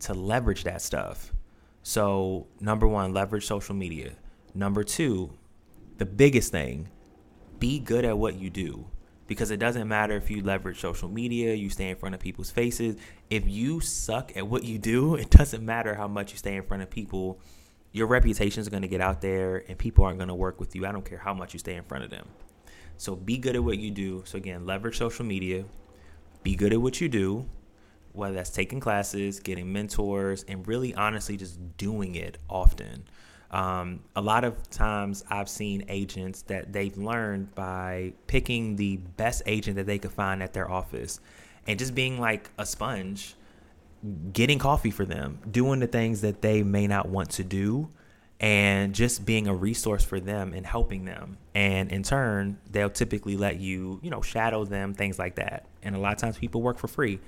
to 0.00 0.14
leverage 0.14 0.64
that 0.64 0.82
stuff. 0.82 1.32
So, 1.82 2.46
number 2.60 2.86
one, 2.86 3.12
leverage 3.12 3.46
social 3.46 3.74
media. 3.74 4.12
Number 4.54 4.84
two, 4.84 5.32
the 5.98 6.06
biggest 6.06 6.50
thing, 6.50 6.88
be 7.58 7.78
good 7.78 8.04
at 8.04 8.18
what 8.18 8.34
you 8.36 8.50
do 8.50 8.86
because 9.30 9.52
it 9.52 9.58
doesn't 9.58 9.86
matter 9.86 10.16
if 10.16 10.28
you 10.28 10.42
leverage 10.42 10.80
social 10.80 11.08
media, 11.08 11.54
you 11.54 11.70
stay 11.70 11.88
in 11.88 11.94
front 11.94 12.16
of 12.16 12.20
people's 12.20 12.50
faces. 12.50 12.96
If 13.30 13.48
you 13.48 13.80
suck 13.80 14.36
at 14.36 14.48
what 14.48 14.64
you 14.64 14.76
do, 14.76 15.14
it 15.22 15.30
doesn't 15.30 15.64
matter 15.64 15.94
how 15.94 16.08
much 16.08 16.32
you 16.32 16.38
stay 16.38 16.56
in 16.56 16.64
front 16.64 16.82
of 16.82 16.90
people. 16.90 17.38
Your 17.92 18.08
reputation 18.08 18.60
is 18.60 18.68
going 18.68 18.82
to 18.82 18.88
get 18.88 19.00
out 19.00 19.20
there 19.20 19.62
and 19.68 19.78
people 19.78 20.04
aren't 20.04 20.18
going 20.18 20.28
to 20.30 20.34
work 20.34 20.58
with 20.58 20.74
you. 20.74 20.84
I 20.84 20.90
don't 20.90 21.04
care 21.04 21.18
how 21.18 21.32
much 21.32 21.52
you 21.52 21.60
stay 21.60 21.76
in 21.76 21.84
front 21.84 22.02
of 22.02 22.10
them. 22.10 22.26
So 22.96 23.14
be 23.14 23.38
good 23.38 23.54
at 23.54 23.62
what 23.62 23.78
you 23.78 23.92
do. 23.92 24.24
So 24.26 24.36
again, 24.36 24.66
leverage 24.66 24.98
social 24.98 25.24
media. 25.24 25.64
Be 26.42 26.56
good 26.56 26.72
at 26.72 26.82
what 26.82 27.00
you 27.00 27.08
do, 27.08 27.48
whether 28.12 28.34
that's 28.34 28.50
taking 28.50 28.80
classes, 28.80 29.38
getting 29.38 29.72
mentors, 29.72 30.42
and 30.48 30.66
really 30.66 30.92
honestly 30.92 31.36
just 31.36 31.76
doing 31.76 32.16
it 32.16 32.38
often. 32.48 33.04
Um, 33.50 34.00
a 34.14 34.20
lot 34.20 34.44
of 34.44 34.70
times 34.70 35.24
I've 35.28 35.48
seen 35.48 35.84
agents 35.88 36.42
that 36.42 36.72
they've 36.72 36.96
learned 36.96 37.54
by 37.54 38.12
picking 38.26 38.76
the 38.76 38.96
best 38.96 39.42
agent 39.46 39.76
that 39.76 39.86
they 39.86 39.98
could 39.98 40.12
find 40.12 40.42
at 40.42 40.52
their 40.52 40.70
office 40.70 41.18
and 41.66 41.78
just 41.78 41.94
being 41.94 42.20
like 42.20 42.50
a 42.58 42.64
sponge, 42.64 43.34
getting 44.32 44.58
coffee 44.58 44.90
for 44.90 45.04
them, 45.04 45.40
doing 45.50 45.80
the 45.80 45.86
things 45.86 46.20
that 46.20 46.42
they 46.42 46.62
may 46.62 46.86
not 46.86 47.08
want 47.08 47.30
to 47.30 47.44
do, 47.44 47.90
and 48.38 48.94
just 48.94 49.26
being 49.26 49.46
a 49.46 49.54
resource 49.54 50.02
for 50.02 50.18
them 50.18 50.54
and 50.54 50.64
helping 50.64 51.04
them. 51.04 51.36
And 51.54 51.92
in 51.92 52.02
turn, 52.02 52.58
they'll 52.70 52.88
typically 52.88 53.36
let 53.36 53.60
you, 53.60 54.00
you 54.02 54.10
know, 54.10 54.22
shadow 54.22 54.64
them, 54.64 54.94
things 54.94 55.18
like 55.18 55.34
that. 55.34 55.66
And 55.82 55.94
a 55.94 55.98
lot 55.98 56.12
of 56.12 56.18
times 56.18 56.38
people 56.38 56.62
work 56.62 56.78
for 56.78 56.88
free. 56.88 57.20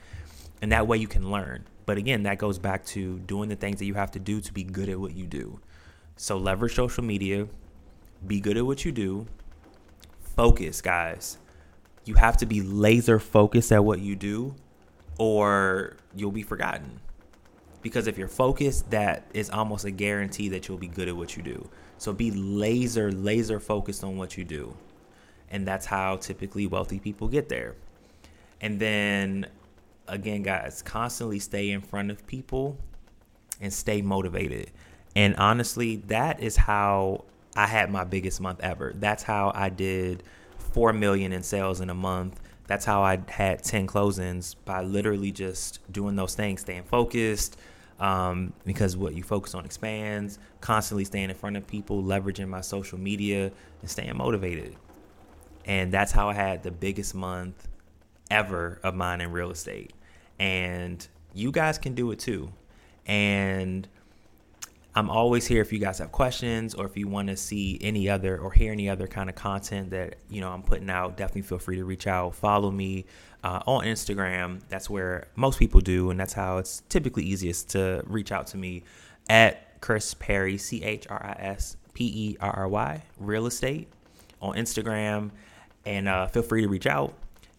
And 0.63 0.73
that 0.73 0.87
way 0.87 0.97
you 0.97 1.09
can 1.09 1.31
learn. 1.31 1.67
But 1.85 1.99
again, 1.99 2.23
that 2.23 2.39
goes 2.39 2.59
back 2.59 2.87
to 2.87 3.19
doing 3.19 3.49
the 3.49 3.57
things 3.57 3.81
that 3.81 3.85
you 3.85 3.95
have 3.95 4.13
to 4.13 4.19
do 4.19 4.41
to 4.41 4.53
be 4.53 4.63
good 4.63 4.89
at 4.89 4.99
what 4.99 5.15
you 5.15 5.27
do. 5.27 5.61
So 6.17 6.39
leverage 6.39 6.75
social 6.75 7.05
media, 7.05 7.49
be 8.27 8.41
good 8.41 8.57
at 8.57 8.65
what 8.65 8.85
you 8.85 8.93
do, 8.93 9.27
focus, 10.37 10.81
guys. 10.81 11.39
You 12.05 12.15
have 12.15 12.37
to 12.39 12.47
be 12.47 12.61
laser 12.63 13.19
focused 13.19 13.73
at 13.73 13.85
what 13.85 14.01
you 14.01 14.17
do, 14.17 14.55
or 15.19 15.97
you'll 16.15 16.33
be 16.33 16.43
forgotten. 16.43 17.01
Because 17.81 18.07
if 18.07 18.17
you're 18.17 18.29
focused, 18.29 18.91
that 18.91 19.27
is 19.35 19.51
almost 19.51 19.85
a 19.85 19.91
guarantee 19.91 20.49
that 20.51 20.69
you'll 20.69 20.79
be 20.79 20.89
good 20.89 21.09
at 21.09 21.17
what 21.17 21.37
you 21.37 21.43
do. 21.43 21.69
So 21.99 22.13
be 22.13 22.31
laser, 22.31 23.11
laser 23.11 23.59
focused 23.59 24.05
on 24.05 24.17
what 24.17 24.37
you 24.37 24.45
do. 24.45 24.77
And 25.51 25.67
that's 25.67 25.87
how 25.87 26.17
typically 26.17 26.67
wealthy 26.67 26.99
people 26.99 27.29
get 27.29 27.49
there. 27.49 27.75
And 28.61 28.79
then 28.79 29.47
again, 30.07 30.43
guys, 30.43 30.83
constantly 30.83 31.39
stay 31.39 31.71
in 31.71 31.81
front 31.81 32.11
of 32.11 32.27
people 32.27 32.79
and 33.61 33.73
stay 33.73 34.03
motivated. 34.03 34.71
And 35.15 35.37
honestly, 35.37 35.97
that 36.07 36.41
is 36.41 36.57
how 36.57 37.25
I 37.55 37.67
had 37.67 37.91
my 37.91 38.05
biggest 38.05 38.41
month 38.41 38.61
ever. 38.61 38.93
That's 38.97 39.23
how 39.23 39.53
I 39.55 39.69
did 39.69 40.23
4 40.59 40.93
million 40.93 41.33
in 41.33 41.43
sales 41.43 41.81
in 41.81 41.91
a 41.91 41.95
month. 41.95 42.41
That's 42.67 42.85
how 42.85 43.03
I 43.03 43.21
had 43.29 43.63
10 43.63 43.87
closings 43.87 44.57
by 44.65 44.83
literally 44.83 45.33
just 45.33 45.81
doing 45.93 46.17
those 46.17 46.35
things, 46.35 46.63
staying 46.63 46.85
focused, 46.85 47.59
um, 48.01 48.53
because 48.65 48.97
what 48.97 49.15
you 49.15 49.23
focus 49.23 49.55
on 49.55 49.65
expands, 49.65 50.39
constantly 50.61 51.05
staying 51.05 51.29
in 51.29 51.37
front 51.37 51.57
of 51.57 51.67
people, 51.67 52.03
leveraging 52.03 52.49
my 52.49 52.61
social 52.63 52.99
media, 52.99 53.53
and 53.81 53.91
staying 53.91 54.17
motivated. 54.17 54.77
And 55.67 55.93
that's 55.93 56.13
how 56.13 56.29
I 56.29 56.35
had 56.35 56.63
the 56.63 56.71
biggest 56.71 57.15
month 57.15 57.69
ever 58.31 58.81
of 58.83 58.95
mine 58.95 59.21
in 59.21 59.31
real 59.31 59.51
estate. 59.51 59.93
And 60.39 61.07
you 61.35 61.53
guys 61.53 61.79
can 61.79 61.95
do 61.95 62.11
it 62.11 62.19
too. 62.19 62.53
And 63.07 63.87
I'm 64.95 65.09
always 65.09 65.47
here 65.47 65.63
if 65.63 65.73
you 65.73 65.79
guys 65.79 65.99
have 65.99 66.13
questions 66.13 66.75
or 66.75 66.85
if 66.85 66.99
you 66.99 67.09
want 67.09 67.29
to 67.29 67.37
see 67.37 67.79
any 67.81 68.11
other 68.11 68.39
or 68.39 68.53
hear 68.53 68.73
any 68.73 68.91
other 68.91 69.07
kind 69.07 69.31
of 69.31 69.37
content 69.37 69.91
that 69.91 70.17
you 70.29 70.43
know 70.43 70.51
I'm 70.51 70.63
putting 70.63 70.91
out. 70.91 71.17
Definitely 71.17 71.43
feel 71.43 71.59
free 71.59 71.77
to 71.77 71.85
reach 71.85 72.07
out. 72.07 72.35
Follow 72.35 72.71
me 72.71 73.07
uh, 73.43 73.61
on 73.67 73.85
Instagram. 73.85 74.61
That's 74.69 74.91
where 74.91 75.29
most 75.35 75.59
people 75.59 75.81
do, 75.81 76.11
and 76.11 76.21
that's 76.21 76.35
how 76.35 76.59
it's 76.59 76.83
typically 76.91 77.25
easiest 77.25 77.71
to 77.71 78.03
reach 78.07 78.33
out 78.33 78.49
to 78.49 78.59
me 78.59 78.85
at 79.31 79.81
Chris 79.81 80.13
Perry 80.13 80.59
C 80.59 80.83
H 80.83 81.07
R 81.09 81.25
I 81.25 81.43
S 81.43 81.79
P 81.95 82.05
E 82.05 82.37
R 82.39 82.51
R 82.51 82.69
Y 82.69 83.03
Real 83.19 83.47
Estate 83.47 83.89
on 84.43 84.57
Instagram, 84.57 85.31
and 85.87 86.07
uh, 86.07 86.27
feel 86.27 86.43
free 86.43 86.63
to 86.63 86.69
reach 86.69 86.87
out. 86.87 87.15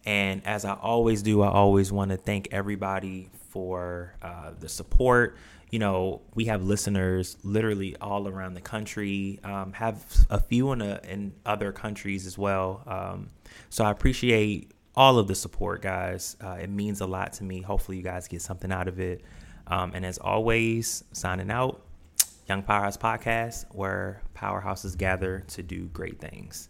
And 0.06 0.40
as 0.46 0.64
I 0.64 0.74
always 0.74 1.22
do, 1.22 1.42
I 1.42 1.48
always 1.48 1.90
want 1.90 2.12
to 2.12 2.16
thank 2.16 2.48
everybody 2.52 3.30
for 3.50 4.14
uh, 4.22 4.50
the 4.60 4.68
support 4.68 5.36
you 5.74 5.80
know, 5.80 6.22
we 6.36 6.44
have 6.44 6.62
listeners 6.62 7.36
literally 7.42 7.96
all 7.96 8.28
around 8.28 8.54
the 8.54 8.60
country, 8.60 9.40
um, 9.42 9.72
have 9.72 10.04
a 10.30 10.38
few 10.38 10.70
in, 10.70 10.80
a, 10.80 11.00
in 11.02 11.34
other 11.44 11.72
countries 11.72 12.28
as 12.28 12.38
well. 12.38 12.84
Um, 12.86 13.30
so 13.70 13.82
I 13.82 13.90
appreciate 13.90 14.70
all 14.94 15.18
of 15.18 15.26
the 15.26 15.34
support, 15.34 15.82
guys. 15.82 16.36
Uh, 16.40 16.58
it 16.62 16.70
means 16.70 17.00
a 17.00 17.06
lot 17.06 17.32
to 17.32 17.42
me. 17.42 17.60
Hopefully, 17.60 17.96
you 17.96 18.04
guys 18.04 18.28
get 18.28 18.40
something 18.40 18.70
out 18.70 18.86
of 18.86 19.00
it. 19.00 19.22
Um, 19.66 19.90
and 19.96 20.06
as 20.06 20.16
always, 20.18 21.02
signing 21.10 21.50
out, 21.50 21.84
Young 22.48 22.62
Powerhouse 22.62 22.96
Podcast, 22.96 23.64
where 23.74 24.22
powerhouses 24.32 24.96
gather 24.96 25.40
to 25.48 25.64
do 25.64 25.86
great 25.86 26.20
things. 26.20 26.68